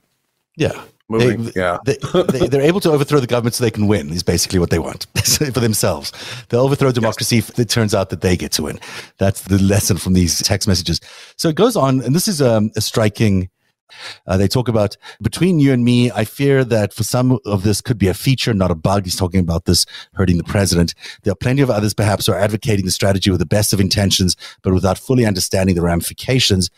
yeah 0.59 0.85
Moving, 1.11 1.45
they, 1.45 1.53
yeah. 1.57 1.79
they, 1.87 1.97
they, 2.49 2.59
are 2.59 2.63
able 2.63 2.81
to 2.81 2.91
overthrow 2.91 3.19
the 3.19 3.27
government 3.27 3.55
so 3.55 3.65
they 3.65 3.71
can 3.71 3.87
win, 3.87 4.11
is 4.11 4.23
basically 4.23 4.59
what 4.59 4.69
they 4.69 4.79
want 4.79 5.07
for 5.17 5.61
themselves. 5.61 6.13
They'll 6.51 6.61
overthrow 6.61 6.93
democracy 6.93 7.37
yes. 7.37 7.49
if 7.49 7.59
it 7.59 7.71
turns 7.71 7.95
out 7.95 8.11
that 8.11 8.21
they 8.21 8.37
get 8.37 8.53
to 8.53 8.65
win. 8.65 8.79
That's 9.17 9.41
the 9.41 9.59
lesson 9.59 9.97
from 9.97 10.13
these 10.13 10.39
text 10.43 10.69
messages. 10.69 11.01
So 11.37 11.49
it 11.49 11.57
goes 11.57 11.77
on, 11.77 12.03
and 12.03 12.15
this 12.15 12.29
is 12.29 12.43
um, 12.43 12.71
a 12.77 12.83
striking 12.83 13.49
uh, 14.27 14.37
they 14.37 14.49
talk 14.49 14.69
about 14.69 14.97
between 15.23 15.61
you 15.61 15.73
and 15.73 15.85
me. 15.85 16.11
I 16.11 16.25
fear 16.25 16.65
that 16.65 16.93
for 16.93 17.05
some 17.05 17.39
of 17.45 17.63
this 17.63 17.81
could 17.81 17.99
be 17.99 18.09
a 18.09 18.15
feature, 18.15 18.55
not 18.55 18.71
a 18.71 18.75
bug. 18.75 19.05
He's 19.05 19.17
talking 19.17 19.41
about 19.41 19.65
this 19.65 19.87
hurting 20.15 20.39
the 20.39 20.45
president. 20.45 20.95
There 21.23 21.33
are 21.33 21.37
plenty 21.37 21.63
of 21.63 21.71
others, 21.71 21.95
perhaps, 21.95 22.27
who 22.27 22.33
are 22.33 22.39
advocating 22.39 22.85
the 22.85 22.91
strategy 22.91 23.31
with 23.31 23.41
the 23.41 23.47
best 23.47 23.73
of 23.73 23.81
intentions, 23.81 24.37
but 24.63 24.75
without 24.75 24.99
fully 24.99 25.25
understanding 25.25 25.75
the 25.75 25.83
ramifications. 25.83 26.71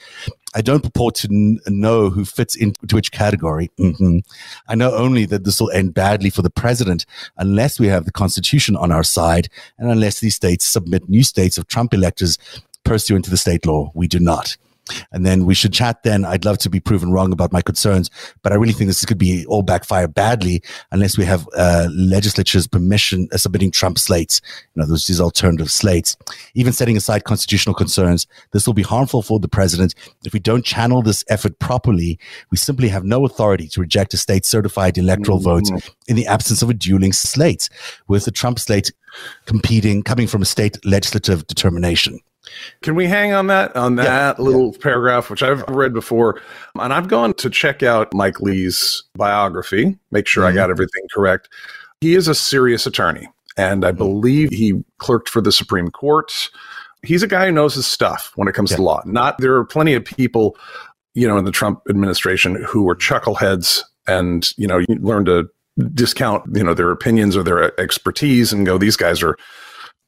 I 0.54 0.62
don't 0.62 0.82
purport 0.82 1.14
to 1.16 1.28
n- 1.28 1.60
know 1.68 2.10
who 2.10 2.24
fits 2.24 2.56
into 2.56 2.94
which 2.94 3.12
category. 3.12 3.70
Mm-hmm. 3.78 4.18
I 4.68 4.74
know 4.74 4.92
only 4.92 5.24
that 5.26 5.44
this 5.44 5.60
will 5.60 5.70
end 5.70 5.94
badly 5.94 6.30
for 6.30 6.42
the 6.42 6.50
president 6.50 7.06
unless 7.36 7.78
we 7.78 7.86
have 7.86 8.04
the 8.04 8.12
Constitution 8.12 8.76
on 8.76 8.90
our 8.90 9.04
side 9.04 9.48
and 9.78 9.90
unless 9.90 10.20
these 10.20 10.34
states 10.34 10.66
submit 10.66 11.08
new 11.08 11.22
states 11.22 11.56
of 11.56 11.68
Trump 11.68 11.94
electors 11.94 12.36
pursuant 12.84 13.24
to 13.26 13.30
the 13.30 13.36
state 13.36 13.64
law. 13.64 13.92
We 13.94 14.08
do 14.08 14.18
not 14.18 14.56
and 15.12 15.24
then 15.24 15.46
we 15.46 15.54
should 15.54 15.72
chat 15.72 16.02
then. 16.02 16.24
I'd 16.24 16.44
love 16.44 16.58
to 16.58 16.70
be 16.70 16.80
proven 16.80 17.12
wrong 17.12 17.32
about 17.32 17.52
my 17.52 17.62
concerns, 17.62 18.10
but 18.42 18.52
I 18.52 18.56
really 18.56 18.72
think 18.72 18.88
this 18.88 19.04
could 19.04 19.18
be 19.18 19.46
all 19.46 19.62
backfire 19.62 20.08
badly 20.08 20.62
unless 20.92 21.16
we 21.16 21.24
have 21.24 21.48
uh, 21.56 21.88
legislature's 21.92 22.66
permission 22.66 23.28
uh, 23.32 23.36
submitting 23.36 23.70
Trump 23.70 23.98
slates, 23.98 24.40
you 24.74 24.80
know, 24.80 24.86
those 24.86 25.06
these 25.06 25.20
alternative 25.20 25.70
slates. 25.70 26.16
Even 26.54 26.72
setting 26.72 26.96
aside 26.96 27.24
constitutional 27.24 27.74
concerns, 27.74 28.26
this 28.52 28.66
will 28.66 28.74
be 28.74 28.82
harmful 28.82 29.22
for 29.22 29.38
the 29.38 29.48
president. 29.48 29.94
If 30.24 30.32
we 30.32 30.40
don't 30.40 30.64
channel 30.64 31.02
this 31.02 31.24
effort 31.28 31.58
properly, 31.58 32.18
we 32.50 32.56
simply 32.56 32.88
have 32.88 33.04
no 33.04 33.24
authority 33.24 33.68
to 33.68 33.80
reject 33.80 34.14
a 34.14 34.16
state 34.16 34.44
certified 34.44 34.98
electoral 34.98 35.38
mm-hmm. 35.38 35.76
vote 35.76 35.92
in 36.08 36.16
the 36.16 36.26
absence 36.26 36.62
of 36.62 36.70
a 36.70 36.74
dueling 36.74 37.12
slate, 37.12 37.68
with 38.08 38.24
the 38.24 38.30
Trump 38.30 38.58
slate 38.58 38.92
competing, 39.46 40.02
coming 40.02 40.26
from 40.26 40.42
a 40.42 40.46
state 40.46 40.84
legislative 40.84 41.46
determination. 41.46 42.20
Can 42.82 42.94
we 42.94 43.06
hang 43.06 43.32
on 43.32 43.48
that 43.48 43.76
on 43.76 43.96
that 43.96 44.38
yeah, 44.38 44.42
little 44.42 44.72
yeah. 44.72 44.78
paragraph, 44.82 45.30
which 45.30 45.42
I've 45.42 45.62
read 45.68 45.92
before, 45.92 46.40
and 46.74 46.92
I've 46.92 47.08
gone 47.08 47.34
to 47.34 47.50
check 47.50 47.82
out 47.82 48.14
Mike 48.14 48.40
Lee's 48.40 49.04
biography, 49.14 49.98
make 50.10 50.26
sure 50.26 50.44
mm-hmm. 50.44 50.52
I 50.52 50.60
got 50.60 50.70
everything 50.70 51.02
correct. 51.12 51.48
He 52.00 52.14
is 52.14 52.28
a 52.28 52.34
serious 52.34 52.86
attorney, 52.86 53.28
and 53.56 53.84
I 53.84 53.90
mm-hmm. 53.90 53.98
believe 53.98 54.50
he 54.50 54.82
clerked 54.98 55.28
for 55.28 55.40
the 55.40 55.52
Supreme 55.52 55.90
Court. 55.90 56.50
He's 57.02 57.22
a 57.22 57.28
guy 57.28 57.46
who 57.46 57.52
knows 57.52 57.74
his 57.74 57.86
stuff 57.86 58.32
when 58.36 58.48
it 58.48 58.54
comes 58.54 58.70
yeah. 58.70 58.78
to 58.78 58.82
law. 58.82 59.02
Not 59.04 59.38
there 59.38 59.54
are 59.56 59.64
plenty 59.64 59.94
of 59.94 60.04
people, 60.04 60.56
you 61.14 61.28
know, 61.28 61.36
in 61.36 61.44
the 61.44 61.52
Trump 61.52 61.82
administration 61.90 62.62
who 62.64 62.84
were 62.84 62.96
chuckleheads, 62.96 63.82
and 64.06 64.50
you 64.56 64.66
know, 64.66 64.78
you 64.78 64.96
learn 65.00 65.26
to 65.26 65.48
discount, 65.94 66.44
you 66.54 66.64
know, 66.64 66.74
their 66.74 66.90
opinions 66.90 67.36
or 67.36 67.42
their 67.42 67.78
expertise, 67.78 68.52
and 68.52 68.64
go, 68.64 68.78
these 68.78 68.96
guys 68.96 69.22
are 69.22 69.36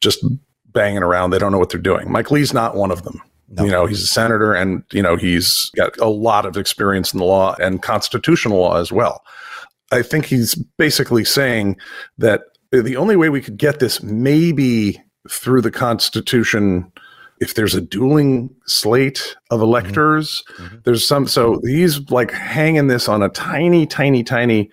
just 0.00 0.24
banging 0.72 1.02
around. 1.02 1.30
They 1.30 1.38
don't 1.38 1.52
know 1.52 1.58
what 1.58 1.70
they're 1.70 1.80
doing. 1.80 2.10
Mike 2.10 2.30
Lee's 2.30 2.54
not 2.54 2.76
one 2.76 2.90
of 2.90 3.02
them. 3.02 3.20
No. 3.48 3.64
You 3.64 3.70
know, 3.70 3.86
he's 3.86 4.02
a 4.02 4.06
senator 4.06 4.54
and, 4.54 4.82
you 4.92 5.02
know, 5.02 5.16
he's 5.16 5.70
got 5.76 5.98
a 5.98 6.08
lot 6.08 6.46
of 6.46 6.56
experience 6.56 7.12
in 7.12 7.18
the 7.18 7.24
law 7.24 7.54
and 7.60 7.82
constitutional 7.82 8.58
law 8.58 8.80
as 8.80 8.90
well. 8.90 9.22
I 9.90 10.00
think 10.00 10.24
he's 10.24 10.54
basically 10.54 11.24
saying 11.24 11.76
that 12.16 12.44
the 12.70 12.96
only 12.96 13.14
way 13.16 13.28
we 13.28 13.42
could 13.42 13.58
get 13.58 13.78
this 13.78 14.02
maybe 14.02 15.02
through 15.28 15.60
the 15.60 15.70
Constitution 15.70 16.90
if 17.42 17.54
there's 17.54 17.74
a 17.74 17.80
dueling 17.80 18.48
slate 18.66 19.36
of 19.50 19.58
mm-hmm. 19.58 19.64
electors 19.64 20.44
mm-hmm. 20.52 20.64
Mm-hmm. 20.64 20.76
there's 20.84 21.06
some 21.06 21.26
so 21.26 21.60
he's 21.64 22.10
like 22.10 22.30
hanging 22.30 22.86
this 22.86 23.08
on 23.08 23.22
a 23.22 23.28
tiny 23.30 23.86
tiny 23.86 24.22
tiny 24.22 24.70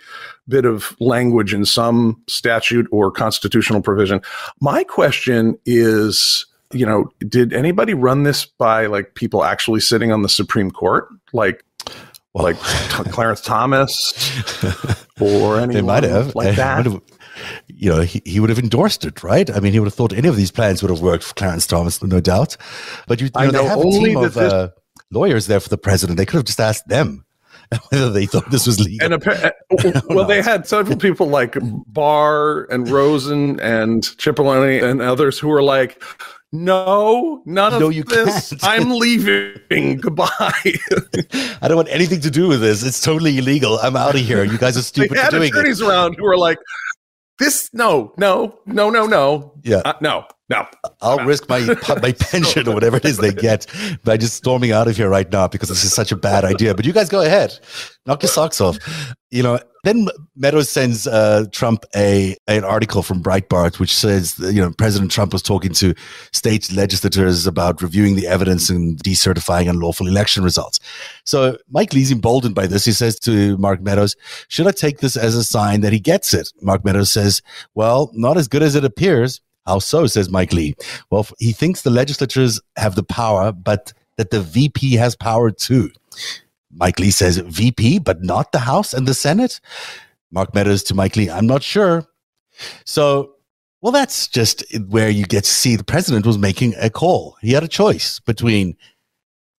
bit 0.49 0.65
of 0.65 0.95
language 0.99 1.53
in 1.53 1.63
some 1.63 2.21
statute 2.27 2.87
or 2.91 3.11
constitutional 3.11 3.81
provision. 3.81 4.21
My 4.59 4.83
question 4.83 5.57
is, 5.65 6.45
you 6.73 6.85
know, 6.85 7.09
did 7.19 7.53
anybody 7.53 7.93
run 7.93 8.23
this 8.23 8.45
by 8.45 8.87
like 8.87 9.13
people 9.13 9.45
actually 9.45 9.79
sitting 9.79 10.11
on 10.11 10.23
the 10.23 10.29
Supreme 10.29 10.71
Court? 10.71 11.07
Like 11.31 11.63
well, 12.33 12.43
like 12.43 12.57
Clarence 12.59 13.41
Thomas 13.41 14.13
or 15.19 15.57
anyone 15.57 15.69
they 15.69 15.81
might 15.81 16.03
have 16.03 16.35
like 16.35 16.55
that. 16.57 16.85
You 17.67 17.89
know, 17.89 18.01
he, 18.01 18.21
he 18.25 18.39
would 18.39 18.49
have 18.49 18.59
endorsed 18.59 19.05
it, 19.05 19.23
right? 19.23 19.49
I 19.49 19.59
mean, 19.59 19.73
he 19.73 19.79
would 19.79 19.87
have 19.87 19.93
thought 19.93 20.13
any 20.13 20.27
of 20.27 20.35
these 20.35 20.51
plans 20.51 20.81
would 20.81 20.89
have 20.89 21.01
worked 21.01 21.23
for 21.23 21.33
Clarence 21.35 21.67
Thomas, 21.67 22.01
no 22.03 22.19
doubt. 22.19 22.57
But 23.07 23.21
you, 23.21 23.27
you 23.27 23.45
know, 23.47 23.51
know, 23.51 23.63
they 23.63 23.67
have 23.67 23.79
a 23.79 23.83
team 23.83 24.17
of 24.17 24.33
this, 24.33 24.53
uh, 24.53 24.69
lawyers 25.11 25.47
there 25.47 25.59
for 25.59 25.69
the 25.69 25.77
president. 25.77 26.17
They 26.17 26.25
could 26.25 26.37
have 26.37 26.45
just 26.45 26.59
asked 26.59 26.87
them. 26.87 27.25
whether 27.89 28.09
they 28.09 28.25
thought 28.25 28.49
this 28.49 28.65
was 28.65 28.79
legal. 28.79 29.13
And 29.13 29.27
uh, 29.27 29.51
well, 30.09 30.25
they 30.25 30.41
had 30.41 30.65
several 30.65 30.97
people 30.97 31.27
like 31.27 31.55
Barr 31.85 32.63
and 32.71 32.89
Rosen 32.89 33.59
and 33.59 34.01
Cipollone 34.01 34.81
and 34.81 35.03
others 35.03 35.37
who 35.37 35.49
were 35.49 35.61
like, 35.61 36.01
no, 36.51 37.43
none 37.45 37.73
of 37.81 37.93
you 37.93 38.03
this. 38.03 38.49
Can't. 38.49 38.63
I'm 38.63 38.89
leaving. 38.89 39.97
Goodbye. 40.01 40.29
I 41.61 41.67
don't 41.67 41.75
want 41.75 41.89
anything 41.89 42.21
to 42.21 42.31
do 42.31 42.47
with 42.47 42.61
this. 42.61 42.83
It's 42.83 43.01
totally 43.01 43.37
illegal. 43.37 43.77
I'm 43.79 43.95
out 43.95 44.15
of 44.15 44.21
here. 44.21 44.43
You 44.43 44.57
guys 44.57 44.75
are 44.75 44.81
stupid 44.81 45.11
they 45.15 45.21
had 45.21 45.29
for 45.29 45.37
doing 45.37 45.51
attorneys 45.51 45.79
it. 45.79 45.87
around 45.87 46.15
who 46.15 46.23
were 46.23 46.37
like, 46.37 46.57
this, 47.39 47.69
no, 47.73 48.13
no, 48.17 48.59
no, 48.65 48.89
no, 48.89 49.07
no. 49.07 49.53
Yeah. 49.63 49.81
Uh, 49.85 49.93
no, 50.01 50.25
no. 50.49 50.65
I'll 51.01 51.25
risk 51.25 51.47
my 51.47 51.59
my 52.01 52.11
pension 52.19 52.67
or 52.67 52.73
whatever 52.73 52.97
it 52.97 53.05
is 53.05 53.17
they 53.17 53.33
get 53.49 53.67
by 54.03 54.17
just 54.17 54.35
storming 54.35 54.71
out 54.71 54.87
of 54.87 54.97
here 54.97 55.09
right 55.09 55.31
now 55.31 55.47
because 55.47 55.69
this 55.69 55.83
is 55.83 55.93
such 55.93 56.11
a 56.11 56.15
bad 56.15 56.43
idea. 56.43 56.73
But 56.73 56.85
you 56.85 56.93
guys 56.93 57.09
go 57.09 57.21
ahead, 57.21 57.57
knock 58.05 58.23
your 58.23 58.29
socks 58.29 58.59
off. 58.59 58.77
You 59.31 59.43
know. 59.43 59.59
Then 59.85 60.09
Meadows 60.35 60.69
sends 60.69 61.07
uh, 61.07 61.45
Trump 61.53 61.85
a 61.95 62.35
an 62.47 62.65
article 62.65 63.01
from 63.01 63.23
Breitbart 63.23 63.79
which 63.79 63.95
says 63.95 64.37
you 64.37 64.61
know 64.61 64.73
President 64.77 65.09
Trump 65.09 65.31
was 65.31 65.41
talking 65.41 65.71
to 65.75 65.93
state 66.33 66.69
legislators 66.73 67.47
about 67.47 67.81
reviewing 67.81 68.17
the 68.17 68.27
evidence 68.27 68.69
and 68.69 69.01
decertifying 69.01 69.69
unlawful 69.69 70.05
election 70.05 70.43
results. 70.43 70.81
So 71.23 71.57
Mike 71.69 71.93
Lee's 71.93 72.11
emboldened 72.11 72.55
by 72.55 72.67
this. 72.67 72.83
He 72.83 72.91
says 72.91 73.17
to 73.19 73.57
Mark 73.57 73.81
Meadows, 73.81 74.17
"Should 74.49 74.67
I 74.67 74.71
take 74.71 74.99
this 74.99 75.15
as 75.15 75.33
a 75.33 75.45
sign 75.45 75.79
that 75.79 75.93
he 75.93 75.99
gets 76.01 76.33
it?" 76.33 76.51
Mark 76.61 76.83
Meadows 76.83 77.09
says, 77.09 77.41
"Well, 77.73 78.11
not 78.13 78.35
as 78.35 78.49
good 78.49 78.63
as 78.63 78.75
it 78.75 78.83
appears." 78.83 79.39
How 79.65 79.79
so, 79.79 80.07
says 80.07 80.29
Mike 80.29 80.53
Lee. 80.53 80.75
Well, 81.09 81.27
he 81.37 81.51
thinks 81.51 81.81
the 81.81 81.89
legislatures 81.89 82.59
have 82.75 82.95
the 82.95 83.03
power, 83.03 83.51
but 83.51 83.93
that 84.17 84.31
the 84.31 84.41
VP 84.41 84.95
has 84.95 85.15
power 85.15 85.51
too. 85.51 85.91
Mike 86.71 86.99
Lee 86.99 87.11
says 87.11 87.37
VP, 87.37 87.99
but 87.99 88.23
not 88.23 88.51
the 88.51 88.59
House 88.59 88.93
and 88.93 89.07
the 89.07 89.13
Senate. 89.13 89.59
Mark 90.31 90.53
Meadows 90.53 90.83
to 90.83 90.93
Mike 90.93 91.15
Lee, 91.15 91.29
I'm 91.29 91.47
not 91.47 91.63
sure. 91.63 92.05
So, 92.85 93.35
well, 93.81 93.91
that's 93.91 94.27
just 94.27 94.63
where 94.87 95.09
you 95.09 95.25
get 95.25 95.45
to 95.45 95.49
see 95.49 95.75
the 95.75 95.83
president 95.83 96.25
was 96.25 96.37
making 96.37 96.75
a 96.79 96.89
call. 96.89 97.37
He 97.41 97.53
had 97.53 97.63
a 97.63 97.67
choice 97.67 98.19
between 98.19 98.75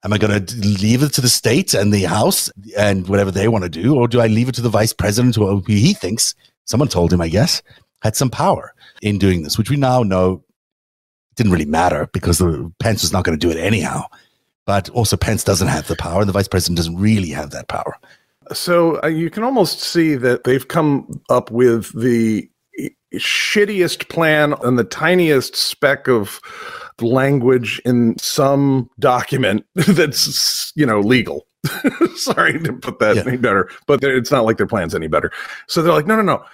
am 0.05 0.13
I 0.13 0.19
going 0.19 0.45
to 0.45 0.57
leave 0.57 1.03
it 1.03 1.13
to 1.15 1.21
the 1.21 1.29
states 1.29 1.75
and 1.75 1.93
the 1.93 2.05
House 2.05 2.51
and 2.77 3.09
whatever 3.09 3.31
they 3.31 3.49
want 3.49 3.65
to 3.65 3.71
do, 3.71 3.95
or 3.97 4.09
do 4.09 4.21
I 4.21 4.27
leave 4.27 4.49
it 4.49 4.55
to 4.57 4.63
the 4.63 4.69
vice 4.69 4.93
president 4.93 5.37
who 5.37 5.63
he 5.67 5.95
thinks, 5.95 6.35
someone 6.65 6.89
told 6.89 7.13
him, 7.13 7.21
I 7.21 7.29
guess, 7.29 7.63
had 8.03 8.17
some 8.17 8.31
power 8.31 8.75
in 9.01 9.19
doing 9.19 9.43
this, 9.43 9.59
which 9.59 9.71
we 9.71 9.77
now 9.77 10.03
know 10.03 10.45
didn't 11.37 11.53
really 11.53 11.65
matter 11.65 12.09
because 12.13 12.39
the 12.39 12.73
Pence 12.81 13.03
was 13.03 13.13
not 13.13 13.25
going 13.25 13.39
to 13.39 13.47
do 13.47 13.51
it 13.51 13.61
anyhow. 13.61 14.05
But 14.67 14.89
also, 14.91 15.17
Pence 15.17 15.43
doesn't 15.43 15.69
have 15.69 15.89
the 15.89 15.97
power, 15.97 16.21
and 16.21 16.29
the 16.29 16.33
vice 16.33 16.49
president 16.49 16.77
doesn't 16.77 16.97
really 16.97 17.31
have 17.31 17.51
that 17.51 17.69
power. 17.69 17.97
So 18.53 19.03
uh, 19.03 19.07
you 19.09 19.31
can 19.31 19.43
almost 19.43 19.81
see 19.81 20.17
that 20.17 20.45
they've 20.45 20.67
come 20.67 21.21
up 21.31 21.51
with 21.51 21.99
the 21.99 22.49
shittiest 23.15 24.09
plan 24.09 24.55
and 24.63 24.79
the 24.79 24.85
tiniest 24.85 25.57
speck 25.57 26.09
of 26.09 26.41
language 27.01 27.81
in 27.85 28.17
some 28.19 28.89
document 28.99 29.65
that's 29.75 30.73
you 30.77 30.85
know 30.85 31.01
legal 31.01 31.47
Sorry 32.17 32.59
to 32.59 32.73
put 32.73 33.01
that 33.01 33.17
yeah. 33.17 33.23
any 33.27 33.37
better, 33.37 33.69
but 33.87 34.03
it's 34.03 34.31
not 34.31 34.47
like 34.47 34.57
their 34.57 34.67
plan's 34.67 34.95
any 34.95 35.09
better. 35.09 35.31
So 35.67 35.83
they're 35.83 35.93
like, 35.93 36.07
no, 36.07 36.17
no, 36.17 36.23
no. 36.23 36.45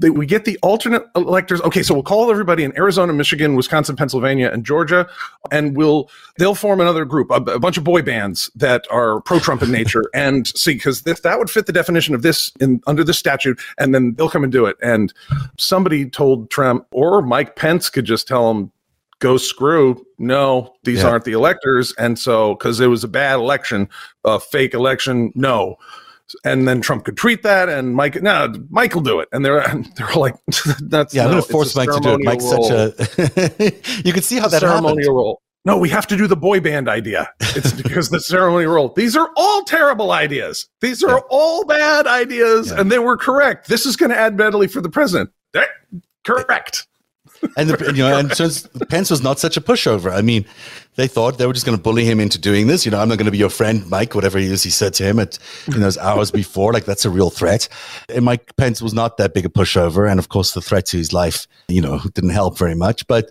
They, 0.00 0.08
we 0.08 0.24
get 0.24 0.46
the 0.46 0.58
alternate 0.62 1.04
electors. 1.14 1.60
Okay, 1.62 1.82
so 1.82 1.92
we'll 1.92 2.02
call 2.02 2.30
everybody 2.30 2.64
in 2.64 2.76
Arizona, 2.76 3.12
Michigan, 3.12 3.56
Wisconsin, 3.56 3.94
Pennsylvania, 3.94 4.50
and 4.50 4.64
Georgia, 4.64 5.06
and 5.52 5.76
we'll 5.76 6.08
they'll 6.38 6.54
form 6.54 6.80
another 6.80 7.04
group, 7.04 7.30
a, 7.30 7.34
a 7.34 7.58
bunch 7.58 7.76
of 7.76 7.84
boy 7.84 8.00
bands 8.00 8.50
that 8.54 8.86
are 8.90 9.20
pro-Trump 9.20 9.62
in 9.62 9.70
nature, 9.70 10.04
and 10.14 10.46
see 10.48 10.74
because 10.74 11.02
that 11.02 11.38
would 11.38 11.50
fit 11.50 11.66
the 11.66 11.72
definition 11.72 12.14
of 12.14 12.22
this 12.22 12.50
in 12.58 12.80
under 12.86 13.04
this 13.04 13.18
statute, 13.18 13.60
and 13.78 13.94
then 13.94 14.14
they'll 14.14 14.30
come 14.30 14.44
and 14.44 14.52
do 14.52 14.64
it. 14.64 14.76
And 14.82 15.12
somebody 15.58 16.08
told 16.08 16.50
Trump 16.50 16.86
or 16.90 17.20
Mike 17.20 17.56
Pence 17.56 17.90
could 17.90 18.06
just 18.06 18.26
tell 18.26 18.52
them 18.52 18.72
go 19.24 19.38
screw. 19.38 20.04
No, 20.18 20.74
these 20.84 21.02
yeah. 21.02 21.08
aren't 21.08 21.24
the 21.24 21.32
electors. 21.32 21.94
And 21.98 22.18
so, 22.18 22.54
because 22.54 22.78
it 22.78 22.88
was 22.88 23.02
a 23.02 23.08
bad 23.08 23.36
election, 23.36 23.88
a 24.22 24.38
fake 24.38 24.74
election, 24.74 25.32
no. 25.34 25.76
And 26.44 26.68
then 26.68 26.80
Trump 26.80 27.04
could 27.04 27.16
treat 27.16 27.42
that, 27.42 27.68
and 27.68 27.94
Mike, 27.94 28.22
no, 28.22 28.52
Mike 28.70 28.94
will 28.94 29.02
do 29.02 29.20
it. 29.20 29.28
And 29.32 29.44
they're 29.44 29.62
they're 29.96 30.14
like, 30.14 30.36
that's 30.82 31.14
yeah, 31.14 31.22
no, 31.22 31.28
I'm 31.28 31.34
going 31.34 31.42
to 31.42 31.52
force 31.52 31.74
Mike 31.74 31.90
to 31.90 32.00
do 32.00 32.14
it. 32.14 32.20
Mike's 32.22 32.44
role. 32.44 32.64
such 32.64 33.18
a. 33.18 33.72
you 34.04 34.12
can 34.12 34.22
see 34.22 34.38
how 34.38 34.48
that 34.48 34.60
ceremonial 34.60 34.88
happened. 34.88 35.16
role. 35.16 35.40
No, 35.66 35.78
we 35.78 35.88
have 35.88 36.06
to 36.08 36.16
do 36.16 36.26
the 36.26 36.36
boy 36.36 36.60
band 36.60 36.90
idea. 36.90 37.30
It's 37.40 37.72
because 37.72 38.10
the 38.10 38.20
ceremony 38.20 38.66
role. 38.66 38.90
These 38.90 39.16
are 39.16 39.30
all 39.34 39.64
terrible 39.64 40.12
ideas. 40.12 40.68
These 40.82 41.02
are 41.02 41.16
yeah. 41.16 41.30
all 41.30 41.64
bad 41.64 42.06
ideas, 42.06 42.70
yeah. 42.70 42.80
and 42.80 42.92
they 42.92 42.98
were 42.98 43.16
correct. 43.16 43.68
This 43.68 43.86
is 43.86 43.96
going 43.96 44.10
to 44.10 44.18
add 44.18 44.36
badly 44.36 44.68
for 44.68 44.82
the 44.82 44.90
president. 44.90 45.30
correct 46.24 46.86
and 47.56 47.70
the, 47.70 47.92
you 47.92 48.02
know, 48.02 48.18
and 48.18 48.32
since 48.32 48.66
Pence 48.88 49.10
was 49.10 49.22
not 49.22 49.38
such 49.38 49.56
a 49.56 49.60
pushover. 49.60 50.12
I 50.12 50.22
mean, 50.22 50.44
they 50.96 51.06
thought 51.06 51.38
they 51.38 51.46
were 51.46 51.52
just 51.52 51.66
going 51.66 51.76
to 51.76 51.82
bully 51.82 52.04
him 52.04 52.20
into 52.20 52.38
doing 52.38 52.66
this. 52.66 52.84
You 52.84 52.90
know, 52.90 53.00
I'm 53.00 53.08
not 53.08 53.18
going 53.18 53.26
to 53.26 53.32
be 53.32 53.38
your 53.38 53.50
friend, 53.50 53.88
Mike. 53.88 54.14
Whatever 54.14 54.38
he 54.38 54.46
is, 54.46 54.62
he 54.62 54.70
said 54.70 54.94
to 54.94 55.04
him 55.04 55.18
at 55.18 55.38
in 55.66 55.80
those 55.80 55.98
hours 55.98 56.30
before, 56.30 56.72
like 56.72 56.84
that's 56.84 57.04
a 57.04 57.10
real 57.10 57.30
threat. 57.30 57.68
And 58.08 58.24
Mike 58.24 58.54
Pence 58.56 58.80
was 58.80 58.94
not 58.94 59.16
that 59.18 59.34
big 59.34 59.46
a 59.46 59.48
pushover, 59.48 60.08
and 60.08 60.18
of 60.18 60.28
course, 60.28 60.52
the 60.52 60.60
threat 60.60 60.86
to 60.86 60.96
his 60.96 61.12
life, 61.12 61.46
you 61.68 61.80
know, 61.80 62.00
didn't 62.14 62.30
help 62.30 62.58
very 62.58 62.74
much. 62.74 63.06
But 63.06 63.30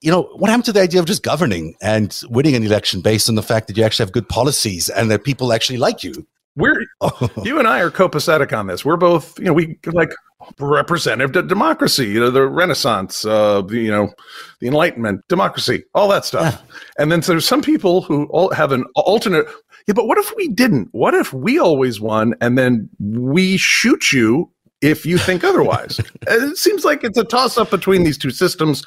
you 0.00 0.10
know, 0.10 0.22
what 0.36 0.48
happened 0.48 0.64
to 0.64 0.72
the 0.72 0.80
idea 0.80 1.00
of 1.00 1.06
just 1.06 1.22
governing 1.22 1.74
and 1.82 2.18
winning 2.30 2.54
an 2.54 2.64
election 2.64 3.02
based 3.02 3.28
on 3.28 3.34
the 3.34 3.42
fact 3.42 3.66
that 3.66 3.76
you 3.76 3.84
actually 3.84 4.04
have 4.04 4.12
good 4.12 4.28
policies 4.28 4.88
and 4.88 5.10
that 5.10 5.24
people 5.24 5.52
actually 5.52 5.78
like 5.78 6.02
you? 6.02 6.26
We're 6.56 6.80
you 7.44 7.58
and 7.58 7.68
I 7.68 7.80
are 7.80 7.90
copacetic 7.90 8.56
on 8.56 8.66
this. 8.66 8.84
We're 8.84 8.96
both, 8.96 9.38
you 9.38 9.46
know, 9.46 9.52
we 9.52 9.78
like 9.86 10.10
representative 10.58 11.48
democracy, 11.48 12.08
you 12.08 12.20
know, 12.20 12.30
the 12.30 12.46
Renaissance, 12.46 13.24
uh, 13.24 13.62
the, 13.62 13.78
you 13.78 13.90
know, 13.90 14.12
the 14.60 14.66
Enlightenment, 14.66 15.26
democracy, 15.28 15.84
all 15.94 16.08
that 16.08 16.24
stuff. 16.24 16.54
Yeah. 16.54 16.76
And 16.98 17.12
then 17.12 17.22
so 17.22 17.32
there's 17.32 17.46
some 17.46 17.62
people 17.62 18.02
who 18.02 18.24
all 18.26 18.52
have 18.52 18.72
an 18.72 18.84
alternate. 18.96 19.46
Yeah, 19.86 19.94
but 19.94 20.06
what 20.06 20.18
if 20.18 20.34
we 20.36 20.48
didn't? 20.48 20.88
What 20.92 21.14
if 21.14 21.32
we 21.32 21.58
always 21.58 22.00
won 22.00 22.34
and 22.40 22.56
then 22.56 22.88
we 22.98 23.56
shoot 23.56 24.12
you 24.12 24.50
if 24.80 25.04
you 25.04 25.18
think 25.18 25.44
otherwise? 25.44 26.00
it 26.22 26.56
seems 26.56 26.84
like 26.84 27.04
it's 27.04 27.18
a 27.18 27.24
toss 27.24 27.58
up 27.58 27.70
between 27.70 28.04
these 28.04 28.18
two 28.18 28.30
systems. 28.30 28.84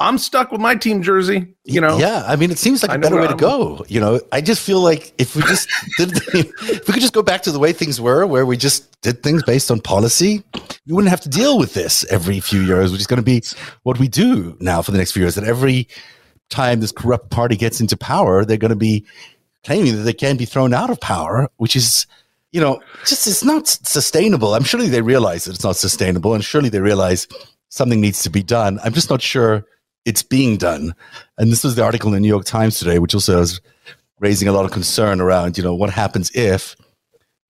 I'm 0.00 0.18
stuck 0.18 0.50
with 0.50 0.60
my 0.60 0.74
team 0.74 1.02
jersey. 1.02 1.54
You 1.64 1.80
know. 1.80 1.98
Yeah, 1.98 2.24
I 2.26 2.36
mean, 2.36 2.50
it 2.50 2.58
seems 2.58 2.82
like 2.82 2.96
a 2.96 2.98
better 2.98 3.16
way 3.16 3.26
I'm, 3.26 3.36
to 3.36 3.36
go. 3.36 3.84
You 3.88 4.00
know, 4.00 4.20
I 4.32 4.40
just 4.40 4.60
feel 4.60 4.80
like 4.80 5.14
if 5.18 5.36
we 5.36 5.42
just 5.42 5.68
did, 5.98 6.10
if 6.34 6.88
we 6.88 6.94
could 6.94 7.00
just 7.00 7.14
go 7.14 7.22
back 7.22 7.42
to 7.42 7.52
the 7.52 7.58
way 7.58 7.72
things 7.72 8.00
were, 8.00 8.26
where 8.26 8.44
we 8.44 8.56
just 8.56 9.00
did 9.02 9.22
things 9.22 9.42
based 9.44 9.70
on 9.70 9.80
policy, 9.80 10.42
we 10.86 10.92
wouldn't 10.92 11.10
have 11.10 11.20
to 11.22 11.28
deal 11.28 11.58
with 11.58 11.74
this 11.74 12.04
every 12.10 12.40
few 12.40 12.62
years, 12.62 12.90
which 12.90 13.00
is 13.00 13.06
going 13.06 13.18
to 13.18 13.22
be 13.22 13.42
what 13.84 13.98
we 13.98 14.08
do 14.08 14.56
now 14.60 14.82
for 14.82 14.90
the 14.90 14.98
next 14.98 15.12
few 15.12 15.22
years. 15.22 15.36
That 15.36 15.44
every 15.44 15.88
time 16.50 16.80
this 16.80 16.92
corrupt 16.92 17.30
party 17.30 17.56
gets 17.56 17.80
into 17.80 17.96
power, 17.96 18.44
they're 18.44 18.56
going 18.56 18.70
to 18.70 18.76
be 18.76 19.06
claiming 19.64 19.96
that 19.96 20.02
they 20.02 20.12
can 20.12 20.36
be 20.36 20.44
thrown 20.44 20.74
out 20.74 20.90
of 20.90 21.00
power, 21.00 21.48
which 21.56 21.76
is 21.76 22.06
you 22.50 22.60
know, 22.60 22.80
just 23.04 23.26
it's 23.26 23.42
not 23.42 23.66
sustainable. 23.66 24.54
I'm 24.54 24.62
surely 24.62 24.88
they 24.88 25.02
realize 25.02 25.44
that 25.44 25.56
it's 25.56 25.64
not 25.64 25.74
sustainable, 25.74 26.34
and 26.34 26.44
surely 26.44 26.68
they 26.68 26.78
realize 26.78 27.26
something 27.68 28.00
needs 28.00 28.22
to 28.22 28.30
be 28.30 28.44
done. 28.44 28.78
I'm 28.84 28.92
just 28.92 29.10
not 29.10 29.20
sure 29.20 29.66
it's 30.04 30.22
being 30.22 30.56
done. 30.56 30.94
And 31.38 31.50
this 31.50 31.64
was 31.64 31.76
the 31.76 31.84
article 31.84 32.08
in 32.08 32.14
the 32.14 32.20
New 32.20 32.28
York 32.28 32.44
Times 32.44 32.78
today, 32.78 32.98
which 32.98 33.14
also 33.14 33.40
is 33.40 33.60
raising 34.20 34.48
a 34.48 34.52
lot 34.52 34.64
of 34.64 34.70
concern 34.70 35.20
around, 35.20 35.58
you 35.58 35.64
know, 35.64 35.74
what 35.74 35.90
happens 35.90 36.30
if 36.34 36.76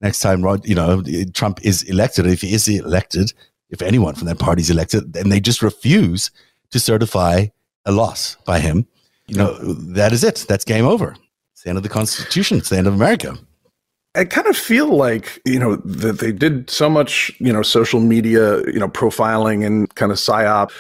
next 0.01 0.21
time, 0.21 0.45
you 0.65 0.75
know, 0.75 1.03
Trump 1.33 1.65
is 1.65 1.83
elected, 1.85 2.27
if 2.27 2.41
he 2.41 2.53
is 2.53 2.69
elected, 2.69 3.33
if 3.71 3.83
anyone 3.83 4.15
from 4.15 4.27
that 4.27 4.39
party 4.39 4.61
is 4.61 4.71
elected, 4.71 5.17
and 5.17 5.33
they 5.33 5.41
just 5.41 5.63
refuse 5.63 6.31
to 6.71 6.79
certify 6.79 7.47
a 7.87 7.93
loss 7.93 8.37
by 8.45 8.61
him, 8.61 8.87
you 9.27 9.37
know, 9.37 9.55
that 9.63 10.13
is 10.13 10.23
it. 10.23 10.45
That's 10.49 10.65
game 10.65 10.85
over. 10.85 11.17
It's 11.53 11.63
the 11.63 11.71
end 11.71 11.79
of 11.79 11.83
the 11.83 11.89
Constitution. 11.89 12.59
It's 12.59 12.69
the 12.69 12.79
end 12.79 12.87
of 12.87 12.95
America. 12.95 13.39
I 14.17 14.25
kind 14.25 14.47
of 14.47 14.57
feel 14.57 14.95
like, 14.95 15.41
you 15.45 15.59
know, 15.59 15.77
that 15.77 16.21
they 16.21 16.31
did 16.31 16.71
so 16.71 16.89
much, 16.89 17.33
you 17.41 17.53
know, 17.53 17.63
social 17.63 17.99
media, 17.99 18.59
you 18.67 18.79
know, 18.79 18.89
profiling 18.89 19.67
and 19.67 19.93
kind 19.97 20.13
of 20.13 20.19
psyop 20.19 20.71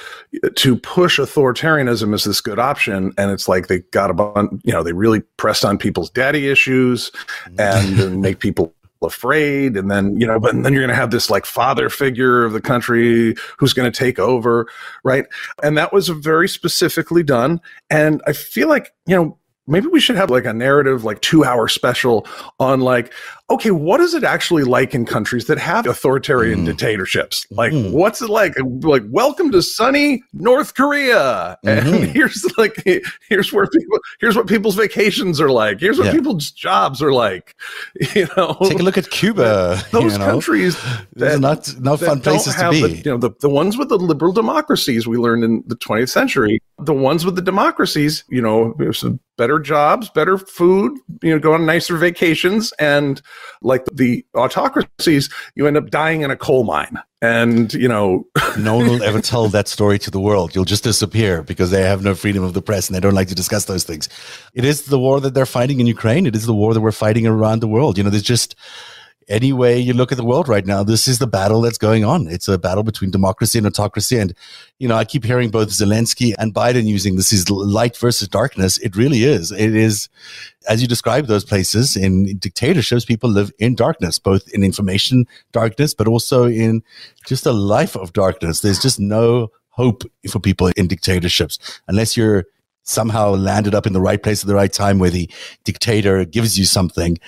to 0.55 0.77
push 0.77 1.19
authoritarianism 1.19 2.15
as 2.15 2.23
this 2.23 2.41
good 2.41 2.61
option. 2.61 3.13
And 3.19 3.33
it's 3.33 3.49
like 3.49 3.67
they 3.67 3.81
got 3.91 4.11
a 4.11 4.15
bunch, 4.15 4.63
you 4.65 4.73
know, 4.73 4.85
they 4.85 4.93
really 4.93 5.21
pressed 5.37 5.65
on 5.65 5.79
people's 5.79 6.11
daddy 6.11 6.49
issues 6.49 7.11
and, 7.59 7.97
mm. 7.97 8.07
and 8.07 8.23
make 8.23 8.39
people 8.39 8.73
afraid 9.03 9.77
and 9.77 9.91
then 9.91 10.19
you 10.19 10.27
know 10.27 10.41
but 10.41 10.55
then 10.63 10.73
you're 10.73 10.81
going 10.81 10.89
to 10.89 10.95
have 10.95 11.11
this 11.11 11.31
like 11.31 11.45
father 11.45 11.91
figure 11.91 12.45
of 12.45 12.53
the 12.53 12.61
country 12.61 13.35
who's 13.59 13.75
going 13.75 13.91
to 13.91 13.97
take 13.97 14.19
over 14.19 14.67
right 15.03 15.27
and 15.63 15.77
that 15.77 15.93
was 15.93 16.09
very 16.09 16.49
specifically 16.49 17.23
done 17.23 17.61
and 17.91 18.23
i 18.27 18.33
feel 18.33 18.69
like 18.69 18.95
you 19.07 19.15
know 19.15 19.39
maybe 19.67 19.87
we 19.89 20.01
should 20.01 20.17
have 20.17 20.31
like 20.31 20.45
a 20.45 20.53
narrative 20.53 21.05
like 21.05 21.21
two 21.21 21.45
hour 21.45 21.69
special 21.69 22.27
on 22.59 22.81
like 22.81 23.13
okay 23.51 23.71
what 23.71 24.01
is 24.01 24.15
it 24.15 24.25
actually 24.25 24.65
like 24.65 24.95
in 24.95 25.05
countries 25.05 25.47
that 25.47 25.59
have 25.59 25.87
authoritarian 25.87 26.61
mm. 26.61 26.67
dictatorships 26.67 27.47
like 27.51 27.73
mm. 27.73 27.93
what's 27.93 28.23
it 28.23 28.31
like 28.31 28.55
like 28.81 29.03
welcome 29.09 29.53
to 29.53 29.61
sunny 29.61 30.23
north 30.33 30.75
korea 30.75 31.59
mm-hmm. 31.65 31.95
and 31.95 32.05
here's 32.07 32.43
like 32.57 32.83
here's 33.29 33.53
where 33.53 33.67
people 33.67 33.99
here's 34.19 34.35
what 34.35 34.47
people's 34.47 34.77
vacations 34.77 35.43
are 35.43 35.51
like 35.51 35.79
here's 35.79 35.99
what 35.99 36.07
yeah. 36.07 36.13
people's 36.13 36.51
jobs 36.51 37.03
are 37.03 37.13
like 37.13 37.55
you 38.15 38.27
know 38.35 38.57
take 38.63 38.81
a 38.81 38.83
look 38.83 38.97
at 38.97 39.11
cuba 39.11 39.83
those 39.93 40.15
you 40.15 40.19
know? 40.19 40.25
countries 40.25 40.83
that, 41.13 41.39
not 41.39 41.69
not 41.81 42.01
fun 42.01 42.21
places 42.21 42.55
to 42.55 42.71
be 42.71 42.81
the, 42.81 42.97
you 42.97 43.11
know 43.11 43.19
the, 43.19 43.31
the 43.41 43.51
ones 43.51 43.77
with 43.77 43.91
the 43.91 43.99
liberal 43.99 44.33
democracies 44.33 45.07
we 45.07 45.19
learned 45.19 45.45
in 45.45 45.63
the 45.67 45.77
20th 45.77 46.09
century 46.09 46.63
the 46.79 46.95
ones 46.95 47.27
with 47.27 47.37
the 47.37 47.43
democracies 47.43 48.25
you 48.31 48.41
know 48.41 48.75
better 49.37 49.59
jobs, 49.59 50.09
better 50.11 50.39
food, 50.39 50.99
you 51.23 51.31
know, 51.31 51.39
go 51.39 51.55
on 51.55 51.67
nicer 51.67 51.97
vacations. 51.97 52.73
And 52.79 53.21
like 53.63 53.85
the 53.93 54.25
autocracies, 54.35 55.31
you 55.55 55.67
end 55.67 55.77
up 55.77 55.91
dying 55.91 56.23
in 56.23 56.31
a 56.31 56.37
coal 56.37 56.65
mine. 56.65 56.99
And, 57.23 57.73
you 57.73 57.89
know, 57.89 58.27
no 58.59 58.77
one 58.77 58.87
will 58.87 59.03
ever 59.03 59.21
tell 59.21 59.49
that 59.49 59.69
story 59.69 59.99
to 60.01 60.11
the 60.11 60.21
world. 60.21 60.55
You'll 60.55 60.65
just 60.65 60.85
disappear 60.85 61.43
because 61.43 61.71
they 61.71 61.83
have 61.83 62.03
no 62.03 62.15
freedom 62.15 62.45
of 62.45 62.53
the 62.53 62.63
press 62.63 62.89
and 62.89 62.95
they 62.95 63.01
don't 63.01 63.15
like 63.15 63.29
to 63.29 63.35
discuss 63.35 63.65
those 63.65 63.85
things. 63.85 64.09
It 64.53 64.65
is 64.65 64.83
the 64.87 64.99
war 64.99 65.21
that 65.21 65.35
they're 65.35 65.47
fighting 65.47 65.81
in 65.81 65.87
Ukraine. 65.87 66.27
It 66.27 66.37
is 66.37 66.47
the 66.47 66.55
war 66.55 66.75
that 66.75 66.81
we're 66.81 66.93
fighting 66.93 67.27
around 67.27 67.61
the 67.61 67.69
world. 67.69 67.97
You 67.97 68.05
know, 68.05 68.11
there's 68.11 68.23
just, 68.23 68.55
any 69.29 69.53
way 69.53 69.79
you 69.79 69.93
look 69.93 70.13
at 70.13 70.19
the 70.19 70.25
world 70.25 70.49
right 70.49 70.67
now, 70.67 70.83
this 70.83 71.09
is 71.09 71.19
the 71.19 71.27
battle 71.27 71.61
that's 71.61 71.79
going 71.79 72.05
on. 72.05 72.27
It's 72.29 72.49
a 72.49 72.59
battle 72.59 72.83
between 72.83 73.11
democracy 73.11 73.59
and 73.59 73.67
autocracy. 73.67 74.19
And, 74.19 74.35
you 74.79 74.89
know, 74.89 74.97
I 74.97 75.05
keep 75.05 75.25
hearing 75.25 75.51
both 75.51 75.69
Zelensky 75.69 76.35
and 76.39 76.55
Biden 76.55 76.87
using 76.87 77.17
this 77.17 77.33
is 77.33 77.49
light 77.51 77.97
versus 77.97 78.29
darkness. 78.29 78.79
It 78.79 78.97
really 78.97 79.25
is. 79.25 79.53
It 79.53 79.75
is, 79.75 80.09
as 80.69 80.83
you 80.83 80.89
describe 80.89 81.27
those 81.27 81.45
places 81.45 81.97
in 81.97 82.37
dictatorships, 82.39 83.05
people 83.05 83.31
live 83.31 83.53
in 83.59 83.75
darkness, 83.75 84.19
both 84.19 84.49
in 84.53 84.63
information 84.63 85.27
darkness, 85.53 85.95
but 85.95 86.09
also 86.09 86.45
in 86.45 86.83
just 87.27 87.47
a 87.47 87.53
life 87.53 87.97
of 87.97 88.13
darkness. 88.13 88.61
There's 88.61 88.83
just 88.83 89.01
no 89.01 89.51
hope 89.71 90.05
for 90.31 90.39
people 90.39 90.69
in 90.77 90.87
dictatorships 90.87 91.59
unless 91.89 92.17
you're 92.17 92.45
somehow 92.85 93.31
landed 93.31 93.75
up 93.75 93.87
in 93.87 93.93
the 93.93 94.01
right 94.01 94.23
place 94.23 94.43
at 94.43 94.47
the 94.47 94.55
right 94.55 94.73
time 94.73 94.99
where 94.99 95.11
the 95.11 95.29
dictator 95.65 96.25
gives 96.25 96.59
you 96.59 96.65
something 96.65 97.19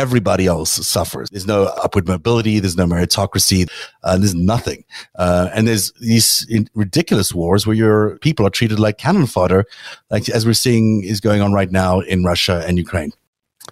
everybody 0.00 0.46
else 0.46 0.70
suffers. 0.86 1.28
There's 1.30 1.46
no 1.46 1.64
upward 1.84 2.08
mobility. 2.08 2.58
There's 2.58 2.76
no 2.76 2.86
meritocracy. 2.86 3.70
Uh, 4.02 4.16
there's 4.16 4.34
nothing. 4.34 4.84
Uh, 5.16 5.50
and 5.54 5.68
there's 5.68 5.92
these 6.00 6.46
ridiculous 6.74 7.34
wars 7.34 7.66
where 7.66 7.76
your 7.76 8.18
people 8.18 8.46
are 8.46 8.50
treated 8.50 8.78
like 8.78 8.96
cannon 8.96 9.26
fodder, 9.26 9.66
like 10.10 10.28
as 10.30 10.46
we're 10.46 10.54
seeing 10.54 11.04
is 11.04 11.20
going 11.20 11.42
on 11.42 11.52
right 11.52 11.70
now 11.70 12.00
in 12.00 12.24
Russia 12.24 12.64
and 12.66 12.78
Ukraine. 12.78 13.12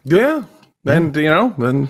Yeah. 0.05 0.45
And, 0.85 1.17
you 1.17 1.31
know, 1.31 1.55
then, 1.59 1.89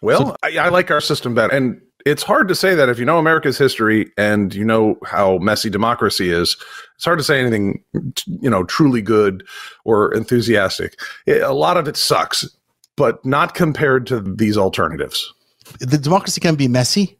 well, 0.00 0.28
so, 0.28 0.36
I, 0.42 0.56
I 0.66 0.68
like 0.70 0.90
our 0.90 1.00
system 1.00 1.34
better. 1.34 1.54
And 1.54 1.80
it's 2.06 2.22
hard 2.22 2.48
to 2.48 2.54
say 2.54 2.74
that 2.74 2.88
if 2.88 2.98
you 2.98 3.04
know 3.04 3.18
America's 3.18 3.58
history 3.58 4.12
and 4.16 4.54
you 4.54 4.64
know 4.64 4.96
how 5.04 5.38
messy 5.38 5.68
democracy 5.68 6.30
is, 6.30 6.56
it's 6.94 7.04
hard 7.04 7.18
to 7.18 7.24
say 7.24 7.40
anything, 7.40 7.82
you 8.26 8.48
know, 8.48 8.64
truly 8.64 9.02
good 9.02 9.44
or 9.84 10.14
enthusiastic. 10.14 10.98
It, 11.26 11.42
a 11.42 11.52
lot 11.52 11.76
of 11.76 11.88
it 11.88 11.96
sucks 11.96 12.48
but 12.96 13.24
not 13.24 13.54
compared 13.54 14.06
to 14.08 14.20
these 14.20 14.56
alternatives. 14.56 15.32
The 15.80 15.98
democracy 15.98 16.40
can 16.40 16.54
be 16.54 16.68
messy, 16.68 17.18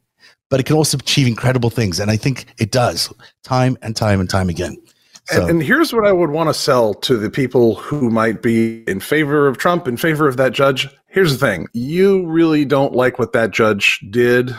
but 0.49 0.59
it 0.59 0.65
can 0.65 0.75
also 0.75 0.97
achieve 0.97 1.27
incredible 1.27 1.69
things. 1.69 1.99
And 1.99 2.09
I 2.09 2.17
think 2.17 2.45
it 2.57 2.71
does 2.71 3.13
time 3.43 3.77
and 3.81 3.95
time 3.95 4.19
and 4.19 4.29
time 4.29 4.49
again. 4.49 4.77
So. 5.25 5.41
And, 5.41 5.49
and, 5.49 5.63
here's 5.63 5.93
what 5.93 6.05
I 6.05 6.13
would 6.13 6.29
want 6.29 6.49
to 6.49 6.53
sell 6.53 6.93
to 6.93 7.17
the 7.17 7.29
people 7.29 7.75
who 7.75 8.09
might 8.09 8.41
be 8.41 8.83
in 8.87 9.01
favor 9.01 9.45
of 9.47 9.57
Trump, 9.57 9.85
in 9.85 9.97
favor 9.97 10.25
of 10.25 10.37
that 10.37 10.53
judge. 10.53 10.87
Here's 11.07 11.37
the 11.37 11.45
thing 11.45 11.67
you 11.73 12.25
really 12.25 12.63
don't 12.63 12.93
like 12.93 13.19
what 13.19 13.33
that 13.33 13.51
judge 13.51 13.99
did. 14.09 14.55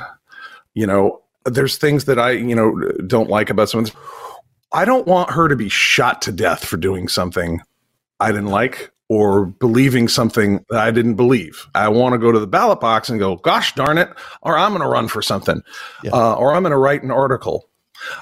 You 0.75 0.87
know, 0.87 1.23
there's 1.47 1.79
things 1.79 2.05
that 2.05 2.19
I, 2.19 2.33
you 2.33 2.55
know, 2.55 2.79
don't 3.07 3.31
like 3.31 3.49
about 3.49 3.71
some 3.71 3.81
of 3.81 3.87
this. 3.87 3.97
I 4.71 4.85
don't 4.85 5.07
want 5.07 5.31
her 5.31 5.49
to 5.49 5.57
be 5.57 5.71
shot 5.71 6.21
to 6.23 6.33
death 6.33 6.67
for 6.67 6.77
doing 6.77 7.09
something 7.09 7.63
I 8.21 8.29
didn't 8.29 8.49
like 8.49 8.91
or 9.09 9.47
believing 9.47 10.07
something 10.07 10.65
that 10.69 10.81
I 10.81 10.91
didn't 10.91 11.15
believe. 11.15 11.67
I 11.75 11.89
want 11.89 12.13
to 12.13 12.19
go 12.19 12.31
to 12.31 12.39
the 12.39 12.47
ballot 12.47 12.81
box 12.81 13.09
and 13.09 13.19
go, 13.19 13.37
gosh 13.37 13.75
darn 13.75 13.97
it, 13.97 14.11
or 14.43 14.59
I'm 14.59 14.73
going 14.73 14.83
to 14.83 14.89
run 14.89 15.09
for 15.09 15.23
something, 15.23 15.63
yeah. 16.05 16.11
uh, 16.13 16.35
or 16.35 16.53
I'm 16.53 16.63
going 16.63 16.73
to 16.73 16.79
write 16.79 17.03
an 17.03 17.11
article. 17.11 17.69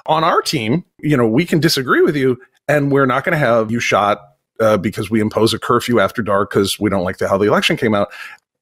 On 0.07 0.25
our 0.25 0.41
team, 0.41 0.85
you 1.01 1.17
know, 1.17 1.27
we 1.27 1.45
can 1.45 1.61
disagree 1.61 2.01
with 2.01 2.17
you, 2.17 2.41
and 2.69 2.91
we're 2.91 3.07
not 3.07 3.25
going 3.25 3.33
to 3.33 3.39
have 3.39 3.71
you 3.71 3.81
shot 3.81 4.21
uh, 4.61 4.77
because 4.77 5.11
we 5.11 5.21
impose 5.21 5.53
a 5.53 5.59
curfew 5.59 6.01
after 6.01 6.23
dark 6.23 6.51
because 6.51 6.81
we 6.81 6.89
don't 6.89 7.05
like 7.05 7.19
the, 7.19 7.29
how 7.29 7.37
the 7.37 7.47
election 7.47 7.77
came 7.77 7.95
out. 7.95 8.09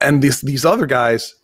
And 0.00 0.22
these 0.22 0.40
these 0.40 0.64
other 0.64 0.87
guys, 0.87 1.34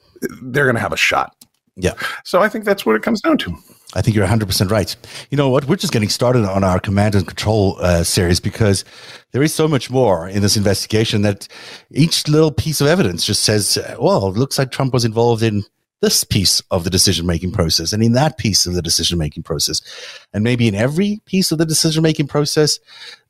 they're 0.42 0.64
going 0.64 0.74
to 0.74 0.80
have 0.80 0.92
a 0.92 0.96
shot. 0.96 1.36
Yeah. 1.76 1.94
So 2.24 2.40
I 2.40 2.48
think 2.48 2.64
that's 2.64 2.84
what 2.84 2.96
it 2.96 3.02
comes 3.02 3.20
down 3.20 3.38
to. 3.38 3.56
I 3.94 4.02
think 4.02 4.16
you're 4.16 4.26
100% 4.26 4.70
right. 4.70 4.94
You 5.30 5.36
know 5.36 5.50
what? 5.50 5.64
We're 5.64 5.76
just 5.76 5.92
getting 5.92 6.08
started 6.08 6.44
on 6.44 6.62
our 6.62 6.78
command 6.78 7.16
and 7.16 7.26
control 7.26 7.76
uh, 7.80 8.04
series 8.04 8.38
because 8.38 8.84
there 9.32 9.42
is 9.42 9.52
so 9.52 9.66
much 9.66 9.90
more 9.90 10.28
in 10.28 10.42
this 10.42 10.56
investigation 10.56 11.22
that 11.22 11.48
each 11.90 12.28
little 12.28 12.52
piece 12.52 12.80
of 12.80 12.86
evidence 12.86 13.24
just 13.24 13.42
says, 13.42 13.78
well, 13.98 14.28
it 14.28 14.36
looks 14.36 14.58
like 14.58 14.70
Trump 14.70 14.92
was 14.92 15.04
involved 15.04 15.42
in 15.42 15.64
this 16.02 16.24
piece 16.24 16.62
of 16.70 16.84
the 16.84 16.90
decision 16.90 17.26
making 17.26 17.52
process 17.52 17.92
and 17.92 18.02
in 18.02 18.12
that 18.12 18.38
piece 18.38 18.64
of 18.64 18.74
the 18.74 18.82
decision 18.82 19.18
making 19.18 19.42
process. 19.42 19.82
And 20.32 20.42
maybe 20.44 20.66
in 20.66 20.74
every 20.74 21.20
piece 21.26 21.52
of 21.52 21.58
the 21.58 21.66
decision 21.66 22.02
making 22.02 22.28
process, 22.28 22.78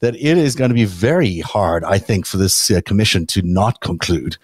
that 0.00 0.14
it 0.14 0.38
is 0.38 0.54
going 0.54 0.70
to 0.70 0.74
be 0.74 0.84
very 0.84 1.40
hard, 1.40 1.84
I 1.84 1.98
think, 1.98 2.26
for 2.26 2.36
this 2.36 2.70
uh, 2.70 2.80
commission 2.84 3.26
to 3.28 3.42
not 3.42 3.80
conclude 3.80 4.36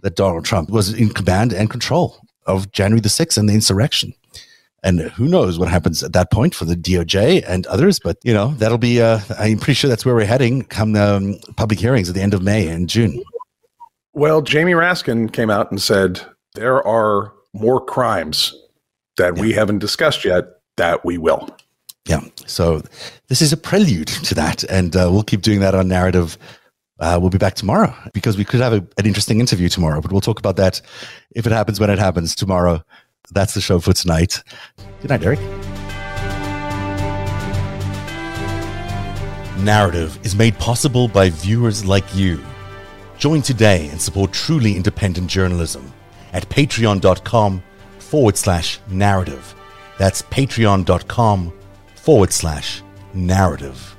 that 0.00 0.16
Donald 0.16 0.44
Trump 0.44 0.70
was 0.70 0.92
in 0.92 1.10
command 1.10 1.52
and 1.52 1.68
control 1.68 2.20
of 2.46 2.72
January 2.72 3.00
the 3.00 3.08
6th 3.08 3.36
and 3.36 3.48
the 3.48 3.54
insurrection. 3.54 4.14
And 4.82 5.00
who 5.00 5.28
knows 5.28 5.58
what 5.58 5.68
happens 5.68 6.02
at 6.02 6.12
that 6.14 6.32
point 6.32 6.54
for 6.54 6.64
the 6.64 6.74
DOJ 6.74 7.44
and 7.46 7.66
others. 7.66 8.00
But, 8.00 8.18
you 8.24 8.34
know, 8.34 8.48
that'll 8.54 8.78
be, 8.78 9.00
uh, 9.00 9.20
I'm 9.38 9.58
pretty 9.58 9.74
sure 9.74 9.88
that's 9.88 10.04
where 10.04 10.14
we're 10.14 10.24
heading 10.24 10.64
come 10.64 10.96
um, 10.96 11.36
public 11.56 11.78
hearings 11.78 12.08
at 12.08 12.14
the 12.16 12.22
end 12.22 12.34
of 12.34 12.42
May 12.42 12.66
and 12.66 12.88
June. 12.88 13.22
Well, 14.12 14.42
Jamie 14.42 14.72
Raskin 14.72 15.32
came 15.32 15.50
out 15.50 15.70
and 15.70 15.80
said 15.80 16.20
there 16.54 16.86
are 16.86 17.32
more 17.54 17.84
crimes 17.84 18.54
that 19.18 19.36
yeah. 19.36 19.42
we 19.42 19.52
haven't 19.52 19.78
discussed 19.78 20.24
yet 20.24 20.44
that 20.76 21.04
we 21.04 21.16
will. 21.16 21.48
Yeah. 22.08 22.20
So 22.46 22.82
this 23.28 23.40
is 23.40 23.52
a 23.52 23.56
prelude 23.56 24.08
to 24.08 24.34
that. 24.34 24.64
And 24.64 24.96
uh, 24.96 25.08
we'll 25.12 25.22
keep 25.22 25.42
doing 25.42 25.60
that 25.60 25.74
on 25.74 25.86
narrative. 25.86 26.36
Uh, 26.98 27.18
we'll 27.20 27.30
be 27.30 27.38
back 27.38 27.54
tomorrow 27.54 27.94
because 28.12 28.36
we 28.36 28.44
could 28.44 28.60
have 28.60 28.72
a, 28.72 28.86
an 28.98 29.06
interesting 29.06 29.40
interview 29.40 29.68
tomorrow, 29.68 30.00
but 30.00 30.12
we'll 30.12 30.20
talk 30.20 30.38
about 30.38 30.56
that 30.56 30.80
if 31.34 31.46
it 31.46 31.52
happens 31.52 31.80
when 31.80 31.90
it 31.90 31.98
happens 31.98 32.34
tomorrow 32.34 32.82
that's 33.32 33.54
the 33.54 33.60
show 33.60 33.80
for 33.80 33.92
tonight. 33.92 34.42
Good 35.00 35.10
night, 35.10 35.24
Eric. 35.24 35.40
Narrative 39.58 40.18
is 40.24 40.34
made 40.34 40.58
possible 40.58 41.08
by 41.08 41.30
viewers 41.30 41.84
like 41.84 42.14
you. 42.14 42.42
Join 43.18 43.42
today 43.42 43.88
and 43.88 44.00
support 44.00 44.32
truly 44.32 44.76
independent 44.76 45.28
journalism 45.30 45.92
at 46.32 46.48
patreon.com 46.48 47.62
forward 47.98 48.36
slash 48.36 48.80
narrative. 48.88 49.54
That's 49.98 50.22
patreon.com 50.22 51.52
forward 51.94 52.32
slash 52.32 52.82
narrative. 53.14 53.91